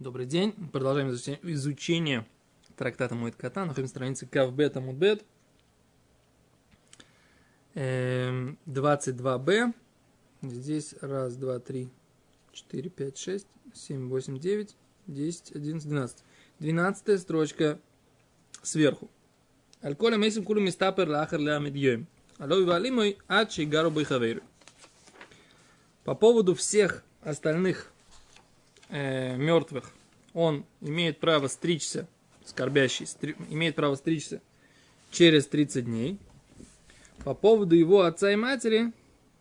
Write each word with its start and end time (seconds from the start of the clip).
Добрый 0.00 0.24
день. 0.24 0.54
Продолжаем 0.72 1.10
изучение 1.12 2.26
трактата 2.74 3.14
Моэд 3.14 3.36
Катан. 3.36 3.66
Находимся 3.66 4.00
на 4.00 4.14
כ״ב 4.30 4.74
עמוד 4.78 5.03
ב׳. 5.03 5.22
22b. 7.74 9.50
Эм, 9.52 9.74
Здесь 10.40 10.94
раз, 11.02 11.36
два, 11.36 11.58
три, 11.58 11.90
четыре, 12.50 12.88
пять, 12.88 13.18
шесть, 13.18 13.46
семь, 13.74 14.08
восемь, 14.08 14.38
девять, 14.38 14.74
десять, 15.06 15.54
одиннадцать, 15.54 15.90
двенадцать. 15.90 16.24
Двенадцатая 16.60 17.18
строчка 17.18 17.78
сверху. 18.62 19.10
על 19.82 19.96
כל 19.96 20.16
המתים 20.16 20.44
כולן 20.44 20.60
מסתפר 20.60 20.88
לאחר 20.88 21.10
שלשים 21.10 21.58
יום. 21.58 22.06
על 22.38 22.64
אביו 22.64 22.82
ועל 22.82 22.95
אמו 22.95 23.09
עד 23.09 23.18
שיגערו 23.28 23.90
בו 23.90 24.01
חביריו. 24.01 24.40
По 26.04 26.14
поводу 26.14 26.54
всех 26.54 27.04
остальных 27.20 27.92
э, 28.90 29.36
мертвых, 29.36 29.92
он 30.34 30.64
имеет 30.80 31.18
право 31.18 31.48
стричься, 31.48 32.06
скорбящий, 32.44 33.06
стри, 33.06 33.36
имеет 33.48 33.76
право 33.76 33.94
стричься 33.94 34.40
через 35.10 35.46
30 35.46 35.84
дней. 35.84 36.18
По 37.24 37.34
поводу 37.34 37.74
его 37.74 38.02
отца 38.02 38.32
и 38.32 38.36
матери, 38.36 38.92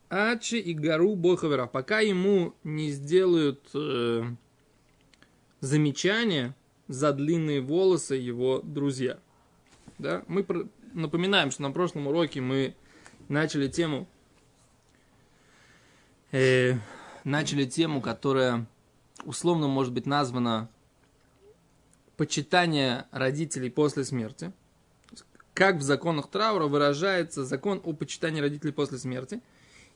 Ачи 0.09 0.59
и 0.59 0.73
Гару 0.73 1.15
Бойховера, 1.15 1.67
пока 1.67 1.99
ему 1.99 2.53
не 2.63 2.89
сделают 2.89 3.61
э, 3.73 4.23
замечания 5.61 6.55
за 6.87 7.13
длинные 7.13 7.61
волосы 7.61 8.15
его 8.15 8.61
друзья. 8.63 9.19
Да? 9.99 10.23
Мы 10.27 10.43
про... 10.43 10.67
напоминаем, 10.93 11.51
что 11.51 11.61
на 11.61 11.71
прошлом 11.71 12.07
уроке 12.07 12.41
мы 12.41 12.75
начали 13.27 13.67
тему, 13.67 14.07
э, 16.31 16.73
начали 17.23 17.65
тему, 17.65 18.01
которая 18.01 18.65
условно 19.25 19.67
может 19.67 19.93
быть 19.93 20.05
названо 20.05 20.69
почитание 22.17 23.05
родителей 23.11 23.69
после 23.69 24.03
смерти. 24.03 24.51
Как 25.53 25.77
в 25.77 25.81
законах 25.81 26.29
траура 26.29 26.67
выражается 26.67 27.45
закон 27.45 27.81
о 27.83 27.93
почитании 27.93 28.41
родителей 28.41 28.71
после 28.71 28.97
смерти. 28.97 29.41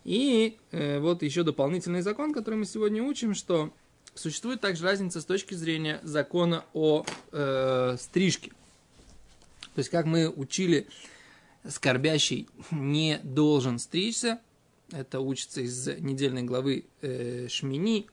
И 0.03 0.57
э, 0.71 0.99
вот 0.99 1.23
еще 1.23 1.43
дополнительный 1.43 2.01
закон, 2.01 2.33
который 2.33 2.55
мы 2.55 2.65
сегодня 2.65 3.03
учим, 3.03 3.33
что 3.33 3.73
существует 4.15 4.61
также 4.61 4.83
разница 4.83 5.21
с 5.21 5.25
точки 5.25 5.53
зрения 5.53 5.99
закона 6.03 6.65
о 6.73 7.05
э, 7.31 7.97
стрижке. 7.99 8.51
То 9.75 9.79
есть, 9.79 9.89
как 9.89 10.05
мы 10.05 10.29
учили, 10.29 10.87
скорбящий 11.67 12.47
не 12.71 13.19
должен 13.23 13.79
стричься. 13.79 14.39
Это 14.91 15.19
учится 15.19 15.61
из 15.61 15.87
недельной 15.99 16.43
главы 16.43 16.85
э, 17.01 17.47
Шмини 17.49 18.07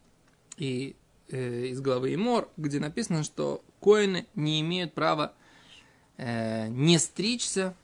и 0.60 0.94
э, 1.28 1.66
из 1.66 1.80
главы 1.80 2.14
Имор, 2.14 2.48
где 2.56 2.78
написано, 2.78 3.24
что 3.24 3.64
коины 3.80 4.26
не 4.34 4.60
имеют 4.60 4.92
права 4.92 5.32
э, 6.18 6.68
не 6.68 6.98
стричься, 6.98 7.74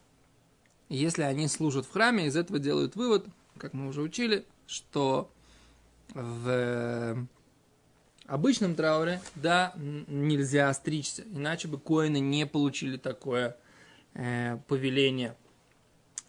если 0.90 1.22
они 1.22 1.48
служат 1.48 1.86
в 1.86 1.90
храме. 1.90 2.26
Из 2.26 2.36
этого 2.36 2.58
делают 2.58 2.94
вывод, 2.94 3.26
как 3.56 3.72
мы 3.72 3.88
уже 3.88 4.02
учили, 4.02 4.44
что 4.66 5.30
в 6.12 7.26
обычном 8.26 8.74
трауре, 8.74 9.20
да, 9.34 9.72
нельзя 9.76 10.72
стричься, 10.74 11.24
иначе 11.32 11.68
бы 11.68 11.78
коины 11.78 12.20
не 12.20 12.46
получили 12.46 12.98
такое 12.98 13.56
э, 14.12 14.58
повеление 14.68 15.34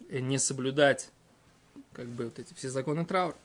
э, 0.08 0.20
не 0.20 0.38
соблюдать 0.38 1.10
как 1.92 2.06
бы 2.06 2.24
вот 2.24 2.38
эти 2.38 2.54
все 2.54 2.70
законы 2.70 3.04
траура. 3.04 3.36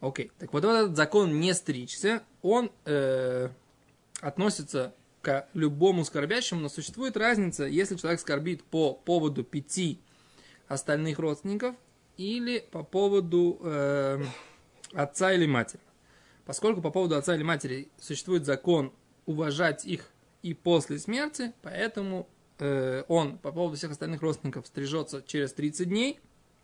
Окей, 0.00 0.30
так 0.38 0.52
вот 0.52 0.64
этот 0.64 0.96
закон 0.96 1.40
не 1.40 1.52
стричься, 1.54 2.22
он 2.42 2.70
э, 2.84 3.48
относится 4.20 4.94
к 5.22 5.48
любому 5.54 6.04
скорбящему, 6.04 6.60
но 6.60 6.68
существует 6.68 7.16
разница, 7.16 7.64
если 7.64 7.96
человек 7.96 8.20
скорбит 8.20 8.62
по 8.62 8.94
поводу 8.94 9.42
пяти 9.42 10.00
остальных 10.68 11.18
родственников 11.18 11.74
или 12.16 12.64
по 12.70 12.84
поводу 12.84 13.58
э, 13.60 14.22
отца 14.94 15.32
или 15.32 15.46
матери. 15.46 15.80
Поскольку 16.46 16.80
по 16.80 16.90
поводу 16.90 17.16
отца 17.16 17.34
или 17.34 17.42
матери 17.42 17.88
существует 17.98 18.46
закон 18.46 18.92
уважать 19.26 19.84
их 19.84 20.08
и 20.42 20.54
после 20.54 21.00
смерти, 21.00 21.52
поэтому 21.62 22.28
э, 22.60 23.02
он 23.08 23.36
по 23.38 23.50
поводу 23.50 23.76
всех 23.76 23.90
остальных 23.90 24.22
родственников 24.22 24.68
стрижется 24.68 25.24
через 25.26 25.52
30 25.54 25.88
дней, 25.88 26.20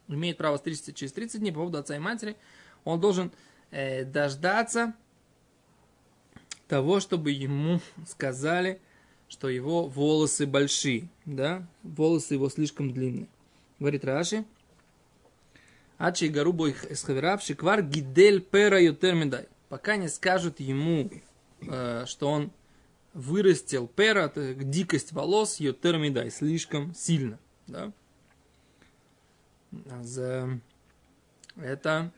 имеет 0.07 0.37
право 0.37 0.57
стричься 0.57 0.93
через 0.93 1.13
30 1.13 1.41
дней, 1.41 1.51
по 1.51 1.59
поводу 1.59 1.79
отца 1.79 1.97
и 1.97 1.99
матери– 1.99 2.37
он 2.85 3.01
должен 3.01 3.33
э, 3.71 4.05
дождаться 4.05 4.95
того, 6.69 7.01
чтобы 7.01 7.31
ему 7.31 7.81
сказали, 8.07 8.81
что 9.29 9.49
его 9.49 9.87
волосы 9.87 10.47
большие, 10.47 11.09
да, 11.25 11.67
волосы 11.83 12.35
его 12.35 12.49
слишком 12.49 12.93
длинные. 12.93 13.27
Говорит 13.79 14.05
Раши, 14.05 14.45
Ачи 15.99 16.29
гарубо 16.29 16.69
их 16.69 16.91
эсхаверав 16.91 17.43
шиквар 17.43 17.83
гидель 17.83 18.41
пера 18.41 18.81
ютермидай. 18.81 19.49
Пока 19.69 19.97
не 19.97 20.09
скажут 20.09 20.61
ему, 20.61 21.11
э, 21.63 22.05
что 22.07 22.31
он 22.31 22.51
вырастил 23.13 23.87
пера, 23.87 24.29
дикость 24.29 25.13
волос, 25.13 25.61
ютермидай, 25.61 26.31
слишком 26.31 26.95
сильно. 26.95 27.39
Да? 27.67 27.93
За 30.03 30.61
это 31.57 32.13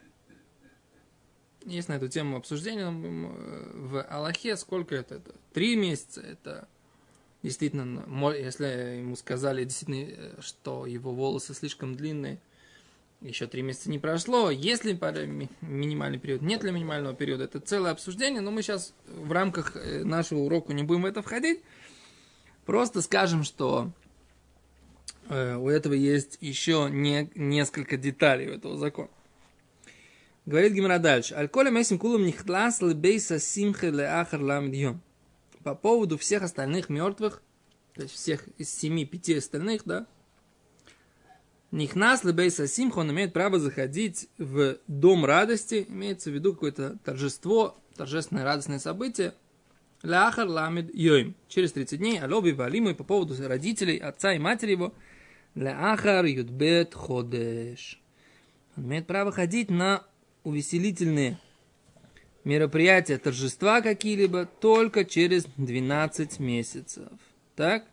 есть 1.67 1.89
на 1.89 1.95
эту 1.95 2.09
тему 2.09 2.37
обсуждение 2.37 2.91
в 2.91 4.03
Аллахе, 4.03 4.57
сколько 4.57 4.95
это? 4.95 5.17
это 5.17 5.35
три 5.53 5.77
месяца, 5.77 6.21
это 6.21 6.69
действительно, 7.43 8.05
если 8.35 8.99
ему 8.99 9.17
сказали 9.17 9.65
действительно, 9.65 10.11
э, 10.11 10.41
что 10.41 10.87
его 10.87 11.13
волосы 11.13 11.55
слишком 11.55 11.95
длинные, 11.95 12.39
еще 13.21 13.47
три 13.47 13.63
месяца 13.63 13.91
не 13.91 13.99
прошло, 13.99 14.51
есть 14.51 14.85
ли 14.85 14.99
минимальный 15.61 16.19
период, 16.19 16.43
нет 16.43 16.63
ли 16.63 16.71
минимального 16.71 17.15
периода, 17.15 17.45
это 17.45 17.61
целое 17.61 17.93
обсуждение, 17.93 18.41
но 18.41 18.51
мы 18.51 18.63
сейчас 18.63 18.95
в 19.07 19.33
рамках 19.33 19.77
э, 19.77 20.05
нашего 20.05 20.41
урока 20.41 20.73
не 20.73 20.83
будем 20.83 21.03
в 21.03 21.07
это 21.07 21.23
входить, 21.23 21.61
просто 22.65 23.03
скажем, 23.03 23.43
что 23.43 23.91
э, 25.29 25.57
у 25.57 25.69
этого 25.69 25.95
есть 25.95 26.39
еще 26.41 26.89
не, 26.91 27.31
несколько 27.35 27.97
деталей 27.97 28.49
у 28.51 28.55
этого 28.55 28.77
закона. 28.77 29.09
Говорит 30.47 30.75
Гимара 30.75 31.01
дальше. 31.01 31.35
Аль-Коля 31.35 31.71
Месим 31.71 31.99
Кулам 31.99 32.25
Нихтлас 32.25 32.81
Лебейса 32.81 33.41
Симхе 33.41 33.91
Леахар 33.91 34.41
Ламдьем. 34.41 35.01
По 35.65 35.75
поводу 35.75 36.17
всех 36.17 36.45
остальных 36.45 36.89
мертвых, 36.89 37.43
то 37.95 38.03
есть 38.03 38.15
всех 38.15 38.47
из 38.57 38.73
семи, 38.73 39.05
пяти 39.05 39.35
остальных, 39.35 39.83
да, 39.85 40.07
Нихнас 41.73 42.23
Лебейса 42.23 42.69
Симха, 42.69 43.01
он 43.01 43.11
имеет 43.11 43.33
право 43.33 43.59
заходить 43.59 44.29
в 44.39 44.79
дом 44.87 45.25
радости, 45.25 45.85
имеется 45.89 46.31
в 46.31 46.35
виду 46.35 46.55
какое-то 46.55 46.97
торжество, 47.05 47.77
торжественное 47.97 48.45
радостное 48.45 48.79
событие, 48.79 49.35
Лахар 50.05 50.47
ламид 50.47 50.95
йоим. 50.95 51.35
Через 51.49 51.73
30 51.73 51.99
дней 51.99 52.21
алоби 52.21 52.53
валиму 52.53 52.95
по 52.95 53.03
поводу 53.03 53.35
родителей, 53.49 53.97
отца 53.97 54.33
и 54.33 54.39
матери 54.39 54.73
его. 54.73 54.95
Лахар 55.57 56.25
юдбет 56.25 56.95
ходеш. 56.95 58.01
Он 58.77 58.85
имеет 58.85 59.09
право 59.09 59.33
ходить 59.33 59.71
на 59.71 60.05
увеселительные 60.47 61.39
мероприятия, 62.45 63.19
торжества 63.19 63.81
какие-либо 63.81 64.47
только 64.47 65.05
через 65.05 65.45
12 65.57 66.39
месяцев. 66.39 67.09
Так? 67.57 67.85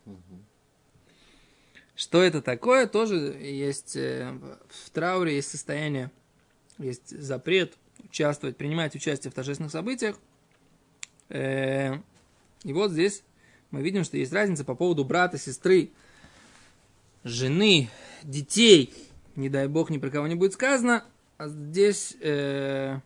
Что 1.96 2.22
это 2.22 2.40
такое? 2.42 2.86
Тоже 2.86 3.16
есть 3.16 3.96
э, 3.96 4.32
в 4.68 4.90
трауре 4.90 5.34
есть 5.34 5.50
состояние, 5.50 6.12
есть 6.78 7.20
запрет 7.20 7.74
участвовать, 8.04 8.56
принимать 8.56 8.94
участие 8.94 9.32
в 9.32 9.34
торжественных 9.34 9.72
событиях. 9.72 10.16
Э, 11.30 11.94
и 12.62 12.72
вот 12.72 12.92
здесь 12.92 13.24
мы 13.72 13.82
видим, 13.82 14.04
что 14.04 14.16
есть 14.16 14.32
разница 14.32 14.64
по 14.64 14.76
поводу 14.76 15.04
брата, 15.04 15.38
сестры, 15.38 15.90
жены, 17.24 17.90
детей. 18.22 18.94
Не 19.34 19.48
дай 19.48 19.66
бог, 19.66 19.90
ни 19.90 19.98
про 19.98 20.10
кого 20.10 20.28
не 20.28 20.36
будет 20.36 20.52
сказано 20.52 21.04
а 21.36 21.48
здесь 21.48 22.16
э, 22.20 22.98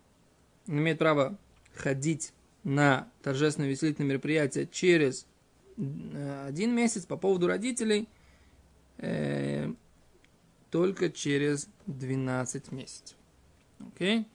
имеет 0.66 0.98
право 0.98 1.38
ходить 1.74 2.32
на 2.64 3.08
торжественное 3.22 3.68
веселительное 3.68 4.10
мероприятие 4.10 4.66
через 4.70 5.26
э, 5.76 6.44
один 6.46 6.74
месяц 6.74 7.06
по 7.06 7.16
поводу 7.16 7.46
родителей 7.46 8.08
э, 8.98 9.72
только 10.70 11.10
через 11.10 11.68
12 11.86 12.72
месяцев. 12.72 13.16
Окей? 13.80 14.26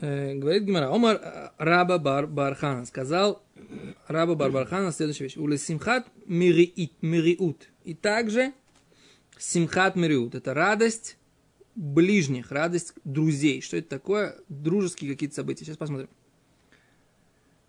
Э, 0.00 0.34
говорит 0.34 0.62
Гимара, 0.62 0.94
Омар 0.94 1.16
э, 1.16 1.50
Раба 1.58 1.98
Бар 1.98 2.28
Бархана 2.28 2.86
сказал 2.86 3.42
Раба 4.06 4.36
Бар 4.36 4.52
Бархана 4.52 4.92
следующая 4.92 5.24
вещь. 5.24 5.36
Улесимхат 5.36 6.06
мириут. 6.26 7.68
И 7.82 7.94
также 7.94 8.52
Симхат 9.38 9.96
Мириут– 9.96 10.34
это 10.36 10.54
радость 10.54 11.16
ближних, 11.74 12.50
радость 12.50 12.94
друзей. 13.04 13.60
Что 13.60 13.76
это 13.76 13.88
такое? 13.88 14.36
Дружеские 14.48 15.12
какие-то 15.12 15.36
события. 15.36 15.64
Сейчас 15.64 15.76
посмотрим. 15.76 16.08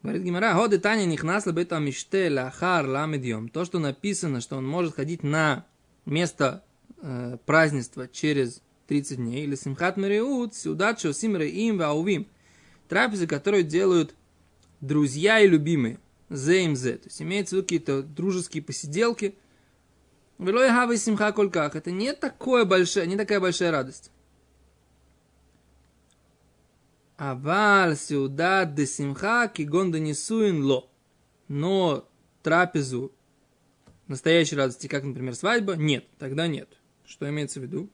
Говорит 0.01 0.23
Гимара, 0.23 0.53
ходы 0.53 0.79
Таня 0.79 1.05
нихнасла 1.05 1.51
бета 1.51 1.77
миште 1.79 2.29
лахар 2.29 2.87
ламедьем. 2.87 3.49
То, 3.49 3.65
что 3.65 3.79
написано, 3.79 4.41
что 4.41 4.55
он 4.55 4.65
может 4.65 4.95
ходить 4.95 5.23
на 5.23 5.65
место 6.05 6.63
э, 7.01 7.37
празднества 7.45 8.07
через 8.07 8.61
30 8.87 9.17
дней, 9.17 9.43
или 9.43 9.55
симхат 9.55 9.97
мериут, 9.97 10.55
сюдат 10.55 10.99
шосим 10.99 11.35
им 11.37 11.77
ваувим. 11.77 12.27
Трапезы, 12.87 13.27
которые 13.27 13.63
делают 13.63 14.15
друзья 14.81 15.39
и 15.39 15.47
любимые. 15.47 15.99
Зе 16.29 16.63
им 16.63 16.75
зе. 16.75 16.93
То 16.93 17.09
есть 17.09 17.21
имеется 17.21 17.55
в 17.55 17.57
виду 17.57 17.63
какие-то 17.65 18.01
дружеские 18.01 18.63
посиделки. 18.63 19.35
Велой 20.39 20.69
хавы 20.69 20.97
симха 20.97 21.33
кольках. 21.33 21.75
Это 21.75 21.91
не 21.91 22.13
такое 22.13 22.63
большое, 22.63 23.05
не 23.05 23.17
такая 23.17 23.41
большая 23.41 23.71
радость. 23.71 24.09
Аваль 27.17 27.97
сюда 27.97 28.63
де 28.63 28.85
симха 28.87 29.49
кигон 29.49 29.91
несуин 29.91 30.63
ло. 30.63 30.89
Но 31.49 32.07
трапезу 32.41 33.11
настоящей 34.07 34.55
радости, 34.55 34.87
как, 34.87 35.03
например, 35.03 35.35
свадьба, 35.35 35.75
нет, 35.75 36.05
тогда 36.17 36.47
нет. 36.47 36.69
Что 37.05 37.29
имеется 37.29 37.59
в 37.59 37.63
виду? 37.63 37.89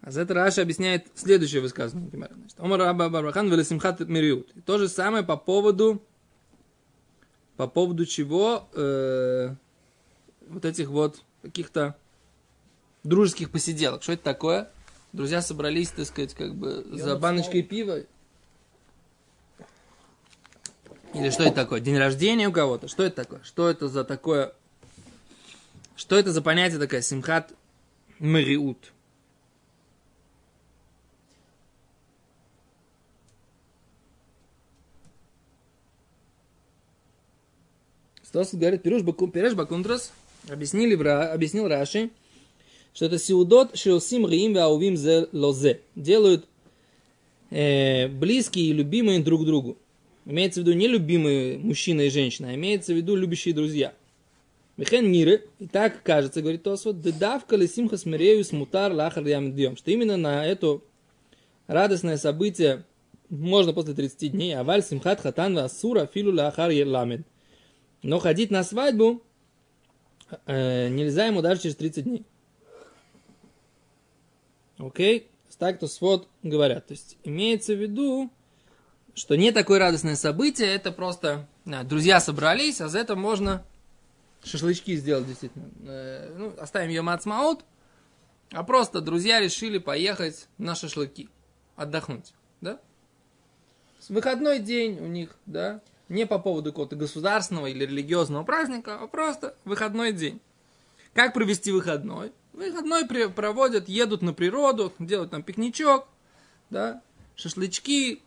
А 0.00 0.10
за 0.10 0.22
это 0.22 0.32
Раша 0.32 0.62
объясняет 0.62 1.08
следующее 1.14 1.60
высказывание. 1.60 2.10
Омар 2.56 2.78
Раба 2.78 3.10
Барбахан 3.10 3.50
велесимхат 3.50 4.00
мириут. 4.00 4.52
То 4.64 4.78
же 4.78 4.88
самое 4.88 5.24
по 5.24 5.36
поводу 5.36 6.02
по 7.56 7.66
поводу 7.66 8.06
чего 8.06 8.68
э, 8.72 9.54
вот 10.48 10.64
этих 10.64 10.88
вот 10.88 11.22
каких-то 11.42 11.96
дружеских 13.02 13.50
посиделок. 13.50 14.02
Что 14.02 14.12
это 14.12 14.24
такое? 14.24 14.70
друзья 15.14 15.40
собрались, 15.40 15.90
так 15.90 16.06
сказать, 16.06 16.34
как 16.34 16.54
бы 16.54 16.84
Я 16.92 17.04
за 17.04 17.16
баночкой 17.16 17.62
пива. 17.62 18.00
Или 21.14 21.30
что 21.30 21.44
это 21.44 21.54
такое? 21.54 21.80
День 21.80 21.96
рождения 21.96 22.48
у 22.48 22.52
кого-то? 22.52 22.88
Что 22.88 23.04
это 23.04 23.22
такое? 23.22 23.40
Что 23.44 23.70
это 23.70 23.88
за 23.88 24.04
такое? 24.04 24.52
Что 25.94 26.16
это 26.16 26.32
за 26.32 26.42
понятие 26.42 26.80
такое? 26.80 27.02
Симхат 27.02 27.52
Мариут. 28.18 28.92
Стас 38.34 38.52
говорит, 38.52 38.82
Пируш 38.82 39.02
Бакунтрас, 39.04 40.12
объяснили, 40.48 40.96
объяснил 40.96 41.68
Раши, 41.68 42.10
что 42.92 43.04
это 43.04 43.16
сиудот 43.16 43.78
шиосим 43.78 44.26
риим 44.26 44.54
ваувим 44.54 44.96
зе 44.96 45.28
лозе. 45.30 45.82
Делают 45.94 46.44
э, 47.50 48.08
близкие 48.08 48.64
и 48.66 48.72
любимые 48.72 49.20
друг 49.20 49.46
другу. 49.46 49.78
Имеется 50.26 50.60
в 50.60 50.64
виду 50.64 50.76
не 50.76 50.88
любимые 50.88 51.58
мужчина 51.58 52.00
и 52.00 52.10
женщина, 52.10 52.48
а 52.48 52.54
имеется 52.56 52.92
в 52.92 52.96
виду 52.96 53.14
любящие 53.14 53.54
друзья. 53.54 53.94
Михен 54.76 55.08
миры, 55.08 55.44
и 55.60 55.68
так 55.68 56.02
кажется, 56.02 56.42
говорит 56.42 56.64
Тосфот, 56.64 57.00
дедавка 57.00 57.54
ли 57.54 57.68
симха 57.68 57.96
смирею 57.96 58.42
смутар 58.42 58.92
лахар 58.92 59.24
ямдьем, 59.24 59.76
что 59.76 59.92
именно 59.92 60.16
на 60.16 60.44
это 60.44 60.80
радостное 61.68 62.16
событие 62.16 62.82
можно 63.30 63.72
после 63.72 63.94
30 63.94 64.32
дней, 64.32 64.56
аваль 64.56 64.82
симхат 64.82 65.20
хатан 65.20 65.56
асура 65.56 66.10
филу 66.12 66.32
лахар 66.32 66.72
ламед. 66.84 67.24
Но 68.04 68.18
ходить 68.18 68.50
на 68.50 68.62
свадьбу 68.62 69.22
э, 70.44 70.88
нельзя 70.88 71.24
ему 71.24 71.40
даже 71.40 71.62
через 71.62 71.76
30 71.76 72.04
дней. 72.04 72.26
Окей? 74.76 75.30
Так 75.58 75.78
то 75.78 75.88
свод 75.88 76.28
говорят. 76.42 76.86
То 76.88 76.92
есть 76.92 77.16
имеется 77.24 77.72
в 77.74 77.80
виду, 77.80 78.30
что 79.14 79.36
не 79.36 79.52
такое 79.52 79.78
радостное 79.78 80.16
событие, 80.16 80.68
это 80.68 80.92
просто 80.92 81.48
да, 81.64 81.82
друзья 81.82 82.20
собрались, 82.20 82.82
а 82.82 82.88
за 82.88 82.98
это 82.98 83.16
можно 83.16 83.64
шашлычки 84.44 84.94
сделать 84.96 85.26
действительно. 85.26 85.70
Э, 85.86 86.34
ну, 86.36 86.52
оставим 86.58 86.90
ее 86.90 87.00
мацмаут, 87.00 87.64
а 88.52 88.64
просто 88.64 89.00
друзья 89.00 89.40
решили 89.40 89.78
поехать 89.78 90.48
на 90.58 90.74
шашлыки, 90.74 91.30
отдохнуть, 91.74 92.34
да? 92.60 92.78
Выходной 94.10 94.58
день 94.58 94.98
у 94.98 95.06
них, 95.06 95.34
да, 95.46 95.80
не 96.08 96.26
по 96.26 96.38
поводу 96.38 96.70
какого-то 96.70 96.96
государственного 96.96 97.66
или 97.66 97.84
религиозного 97.84 98.44
праздника, 98.44 98.98
а 99.00 99.06
просто 99.06 99.54
выходной 99.64 100.12
день. 100.12 100.40
Как 101.12 101.32
провести 101.32 101.72
выходной? 101.72 102.32
Выходной 102.52 103.06
проводят, 103.30 103.88
едут 103.88 104.22
на 104.22 104.32
природу, 104.32 104.92
делают 104.98 105.30
там 105.30 105.42
пикничок, 105.42 106.06
да, 106.70 107.02
шашлычки, 107.36 108.22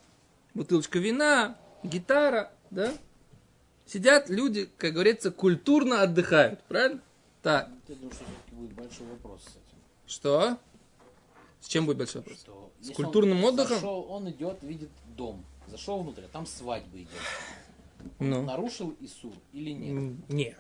бутылочка 0.54 1.00
вина, 1.00 1.58
гитара, 1.84 2.52
да. 2.70 2.94
Сидят 3.86 4.30
люди, 4.30 4.70
как 4.78 4.94
говорится, 4.94 5.32
культурно 5.32 6.02
отдыхают, 6.02 6.62
правильно? 6.64 7.00
Так. 7.42 7.70
Я 7.88 7.96
думаю, 7.96 8.14
что 8.14 8.26
все-таки 8.26 8.56
будет 8.56 8.74
большой 8.74 9.08
вопрос 9.08 9.44
с 9.44 9.52
этим. 9.52 9.78
Что? 10.06 10.58
С 11.62 11.68
чем 11.68 11.86
будет 11.86 11.98
большой 11.98 12.22
вопрос? 12.22 12.40
Что, 12.40 12.72
с 12.82 12.92
культурным 12.92 13.44
он 13.44 13.54
отдыхом? 13.54 13.76
Зашел, 13.76 14.06
он 14.10 14.30
идет, 14.30 14.62
видит 14.62 14.90
дом. 15.16 15.46
Зашел 15.68 16.02
внутрь, 16.02 16.24
а 16.24 16.28
там 16.28 16.46
свадьба 16.46 16.98
идет. 16.98 17.10
Ну. 18.20 18.42
Нарушил 18.42 18.96
Исур 19.00 19.34
или 19.54 19.72
нет? 19.72 20.16
Не, 20.30 20.56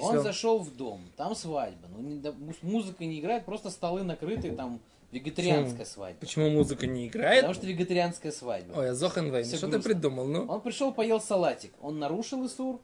Он 0.00 0.22
зашел 0.22 0.60
в 0.60 0.74
дом, 0.74 1.02
там 1.16 1.34
свадьба. 1.34 1.88
Ну, 1.88 2.00
не, 2.00 2.22
музыка 2.62 3.04
не 3.04 3.20
играет, 3.20 3.44
просто 3.44 3.70
столы 3.70 4.02
накрыты, 4.02 4.52
там 4.52 4.80
вегетарианская 5.12 5.78
Почему? 5.78 5.94
свадьба. 5.94 6.20
Почему 6.20 6.50
музыка 6.50 6.86
не 6.86 7.08
играет? 7.08 7.42
Потому 7.42 7.54
что 7.54 7.66
вегетарианская 7.66 8.32
свадьба. 8.32 8.78
Ой, 8.78 8.90
а 8.90 8.94
Зохенвейн, 8.94 9.44
что 9.44 9.58
грустно. 9.58 9.78
ты 9.78 9.84
придумал, 9.84 10.26
ну? 10.26 10.46
Он 10.46 10.60
пришел, 10.60 10.92
поел 10.92 11.20
салатик. 11.20 11.72
Он 11.80 11.98
нарушил 11.98 12.46
Исур? 12.46 12.80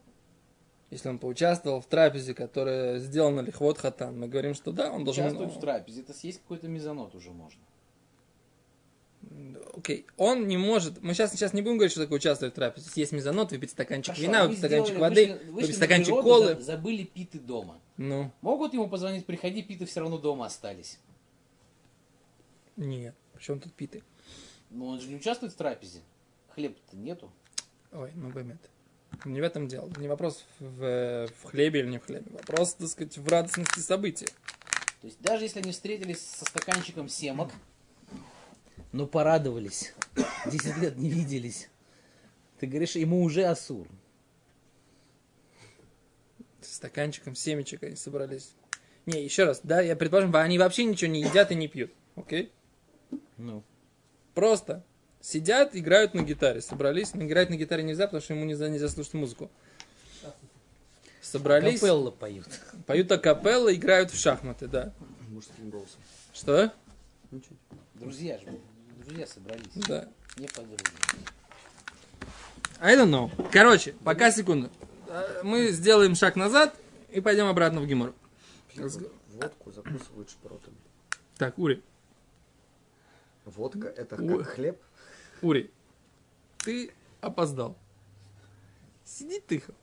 Если 0.91 1.09
он 1.09 1.19
поучаствовал 1.19 1.81
в 1.81 1.87
трапезе, 1.87 2.35
которая 2.35 2.99
сделана 2.99 3.41
лихвот 3.41 3.79
хатан, 3.79 4.19
мы 4.19 4.29
говорим, 4.29 4.55
что 4.55 4.73
да, 4.73 4.93
он 4.93 5.05
должен... 5.05 5.25
Участвовать 5.25 5.55
в 5.57 5.61
трапезе, 5.61 6.03
это 6.03 6.13
съесть 6.13 6.41
какой-то 6.43 6.69
мезонот 6.69 7.15
уже 7.15 7.31
можно 7.31 7.61
окей, 9.75 10.07
okay. 10.07 10.13
он 10.17 10.47
не 10.47 10.57
может, 10.57 11.03
мы 11.03 11.15
сейчас, 11.15 11.33
сейчас 11.33 11.53
не 11.53 11.63
будем 11.63 11.77
говорить, 11.77 11.93
что 11.93 12.03
такое 12.03 12.19
участвовать 12.19 12.55
в 12.55 12.57
трапезе, 12.57 12.91
съесть 12.91 13.13
мезонот, 13.13 13.53
выпить 13.53 13.71
стаканчик 13.71 14.15
Хорошо, 14.15 14.23
вина, 14.23 14.45
выпить 14.45 14.59
стаканчик 14.59 14.99
воды, 14.99 15.27
вышли, 15.27 15.33
вышли 15.33 15.51
выпить 15.51 15.77
стаканчик 15.77 16.15
природу, 16.15 16.29
колы. 16.29 16.61
Забыли 16.61 17.05
питы 17.05 17.39
дома. 17.39 17.81
Ну. 17.97 18.31
Могут 18.41 18.75
ему 18.75 18.89
позвонить, 18.89 19.27
приходи, 19.27 19.63
питы 19.63 19.87
все 19.87 20.01
равно 20.01 20.19
дома 20.19 20.47
остались. 20.47 20.99
Нет, 22.77 23.15
причем 23.35 23.61
тут 23.61 23.73
питы? 23.75 24.03
Ну 24.71 24.87
он 24.87 25.01
же 25.01 25.09
не 25.09 25.17
участвует 25.17 25.53
в 25.53 25.57
трапезе. 25.57 26.01
Хлеба-то 26.55 26.97
нету. 26.97 27.31
Ой, 27.93 28.11
ну 28.15 28.31
бэмет. 28.31 28.59
Не 29.25 29.41
в 29.41 29.45
этом 29.45 29.69
дело. 29.69 29.91
Не 29.99 30.09
вопрос 30.09 30.45
в, 30.59 31.29
в 31.29 31.45
хлебе 31.45 31.81
или 31.81 31.89
не 31.89 31.99
в 31.99 32.05
хлебе. 32.05 32.31
Вопрос, 32.31 32.75
так 32.75 32.89
сказать, 32.89 33.17
в 33.19 33.29
радостности 33.29 33.81
события. 33.81 34.27
То 35.01 35.07
есть 35.07 35.21
даже 35.21 35.45
если 35.45 35.61
они 35.61 35.73
встретились 35.73 36.21
со 36.21 36.45
стаканчиком 36.45 37.09
семок, 37.09 37.51
но 38.93 39.07
порадовались. 39.07 39.95
Десять 40.47 40.77
лет 40.79 40.97
не 40.97 41.11
виделись. 41.11 41.69
Ты 42.61 42.67
говоришь, 42.67 42.95
ему 42.95 43.23
уже 43.23 43.45
Асур. 43.45 43.89
С 46.61 46.77
стаканчиком 46.77 47.35
семечек 47.35 47.83
они 47.83 47.97
собрались. 47.97 48.55
Не, 49.07 49.25
еще 49.25 49.45
раз, 49.45 49.61
да, 49.65 49.81
я 49.81 49.97
предположим, 49.97 50.35
они 50.37 50.59
вообще 50.59 50.85
ничего 50.85 51.11
не 51.11 51.23
едят 51.23 51.51
и 51.51 51.57
не 51.57 51.67
пьют. 51.67 51.93
Окей? 52.15 52.53
Ну. 53.37 53.65
Просто 54.35 54.85
сидят, 55.21 55.75
играют 55.75 56.15
на 56.15 56.23
гитаре. 56.23 56.61
Собрались. 56.61 57.15
Но 57.15 57.25
играть 57.25 57.51
на 57.51 57.57
гитаре 57.57 57.83
нельзя, 57.83 58.07
потому 58.07 58.23
что 58.23 58.35
ему 58.35 58.45
нельзя, 58.45 58.69
нельзя 58.69 58.89
слушать 58.89 59.15
музыку. 59.15 59.51
Собрались. 61.21 61.81
Капелла 61.81 62.11
поют. 62.11 62.47
Поют 62.87 63.11
акапелла, 63.11 63.75
играют 63.75 64.11
в 64.11 64.19
шахматы, 64.19 64.69
да. 64.69 64.93
Мужским 65.29 65.71
голосом. 65.71 66.01
Что? 66.33 66.73
Ничего. 67.31 67.57
Друзья 67.95 68.39
же 68.39 68.47
друзья 69.03 69.27
собрались. 69.27 69.73
Да. 69.75 70.09
Не 70.37 70.47
подруги. 70.47 70.83
I 72.81 72.97
don't 72.97 73.11
know. 73.11 73.51
Короче, 73.51 73.95
пока 74.05 74.31
секунду. 74.31 74.71
Э, 75.09 75.43
мы 75.43 75.69
сделаем 75.69 76.15
шаг 76.15 76.37
назад 76.37 76.75
и 77.11 77.21
пойдем 77.21 77.47
обратно 77.47 77.81
в 77.81 77.87
Гимор. 77.87 78.15
Водку 78.75 79.71
закусывают 79.71 80.31
шпротами. 80.31 80.77
Так, 81.37 81.59
Ури. 81.59 81.83
Водка 83.45 83.89
это 83.89 84.17
как 84.17 84.25
У... 84.25 84.43
хлеб? 84.45 84.81
Ури, 85.43 85.71
ты 86.59 86.93
опоздал. 87.21 87.77
Сиди 89.05 89.41
тихо. 89.41 89.75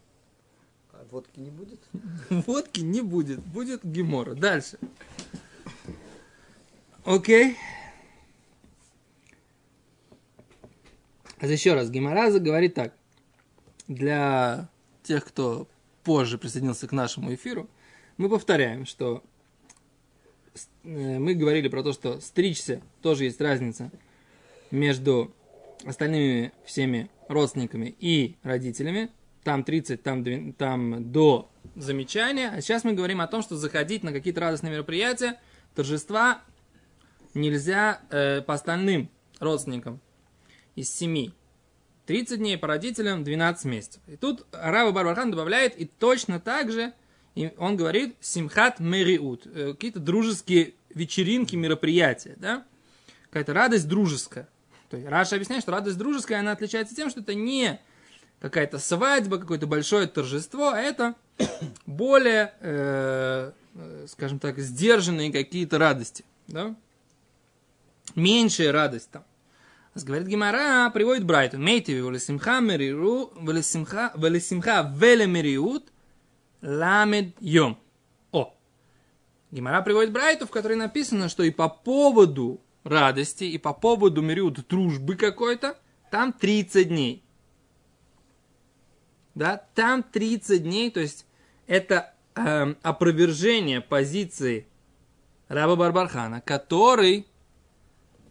А 0.94 1.06
водки 1.12 1.40
не 1.40 1.52
будет? 1.52 1.80
Водки 2.30 2.82
не 2.82 3.02
будет. 3.02 3.40
Будет 3.40 3.84
гемора. 3.84 4.34
Дальше. 4.34 4.78
Окей. 7.06 7.52
Okay. 7.52 7.58
А 11.40 11.48
еще 11.48 11.74
раз, 11.74 11.90
Гемораза 11.90 12.40
говорит 12.40 12.74
так. 12.74 12.94
Для 13.88 14.70
тех, 15.04 15.26
кто 15.26 15.68
позже 16.04 16.38
присоединился 16.38 16.88
к 16.88 16.92
нашему 16.92 17.34
эфиру, 17.34 17.70
мы 18.18 18.30
повторяем, 18.30 18.86
что 18.86 19.24
э, 20.84 21.20
мы 21.20 21.34
говорили 21.34 21.70
про 21.70 21.82
то, 21.82 21.94
что 21.94 22.20
стричься 22.20 22.82
тоже 23.02 23.24
есть 23.24 23.40
разница 23.40 23.90
между 24.70 25.34
остальными 25.86 26.52
всеми 26.66 27.10
родственниками 27.30 27.96
и 28.00 28.36
родителями. 28.44 29.10
Там 29.44 29.64
30, 29.64 30.04
там, 30.04 30.24
две- 30.24 30.54
там 30.58 31.12
до 31.12 31.50
замечания. 31.76 32.50
А 32.50 32.62
сейчас 32.62 32.84
мы 32.84 32.94
говорим 32.94 33.22
о 33.22 33.28
том, 33.28 33.42
что 33.42 33.56
заходить 33.56 34.04
на 34.04 34.12
какие-то 34.12 34.42
радостные 34.42 34.74
мероприятия, 34.74 35.40
торжества 35.74 36.42
нельзя 37.34 38.02
э, 38.10 38.42
по 38.42 38.54
остальным 38.54 39.10
родственникам 39.40 40.02
из 40.80 40.94
семи. 40.94 41.34
30 42.06 42.40
дней 42.40 42.58
по 42.58 42.68
родителям, 42.68 43.24
12 43.24 43.66
месяцев. 43.66 44.02
И 44.08 44.16
тут 44.16 44.46
Рава 44.52 44.92
Барбархан 44.92 45.30
добавляет, 45.30 45.78
и 45.78 45.86
точно 45.86 46.40
так 46.40 46.72
же 46.72 46.94
и 47.36 47.54
он 47.58 47.78
говорит 47.78 48.16
симхат 48.20 48.80
мериут, 48.80 49.46
э, 49.46 49.72
какие-то 49.72 50.00
дружеские 50.00 50.74
вечеринки, 50.94 51.56
мероприятия, 51.56 52.36
да? 52.38 52.66
Какая-то 53.30 53.54
радость 53.54 53.88
дружеская. 53.88 54.50
То 54.90 54.98
есть 54.98 55.08
Раша 55.08 55.36
объясняет, 55.36 55.62
что 55.62 55.72
радость 55.72 55.98
дружеская, 55.98 56.40
она 56.40 56.52
отличается 56.52 56.96
тем, 56.96 57.10
что 57.10 57.22
это 57.22 57.36
не 57.36 57.80
какая-то 58.40 58.80
свадьба, 58.80 59.38
какое-то 59.38 59.68
большое 59.68 60.08
торжество, 60.08 60.70
а 60.70 60.80
это 60.80 61.16
более, 61.86 62.54
э, 62.60 63.52
э, 63.76 64.06
скажем 64.10 64.40
так, 64.40 64.58
сдержанные 64.60 65.32
какие-то 65.32 65.78
радости, 65.78 66.26
да? 66.48 66.76
Меньшая 68.16 68.72
радость 68.72 69.12
там. 69.12 69.24
Говорит 70.04 70.28
Гимара, 70.28 70.90
приводит 70.92 71.26
Брайтон, 71.26 71.64
мейтиви, 71.64 72.00
велесимха 72.00 72.60
мериру, 72.60 73.32
велесимха, 73.40 74.12
велесимха 74.16 74.94
велемериут, 74.96 75.92
ламед 76.62 77.36
йом. 77.40 77.80
О! 78.32 78.56
Гимара 79.52 79.82
приводит 79.82 80.12
Брайту, 80.12 80.46
в 80.46 80.52
которой 80.52 80.76
написано, 80.76 81.30
что 81.30 81.44
и 81.44 81.52
по 81.52 81.70
поводу 81.70 82.62
радости, 82.84 83.44
и 83.46 83.58
по 83.58 83.74
поводу 83.74 84.22
мериут 84.22 84.68
дружбы 84.68 85.16
какой-то, 85.16 85.78
там 86.12 86.34
30 86.34 86.88
дней. 86.88 87.24
Да, 89.36 89.64
там 89.76 90.04
30 90.04 90.64
дней, 90.64 90.92
то 90.92 91.00
есть 91.00 91.26
это 91.68 92.14
эм, 92.36 92.78
опровержение 92.82 93.80
позиции 93.80 94.68
раба 95.48 95.76
Барбархана, 95.76 96.42
который 96.42 97.26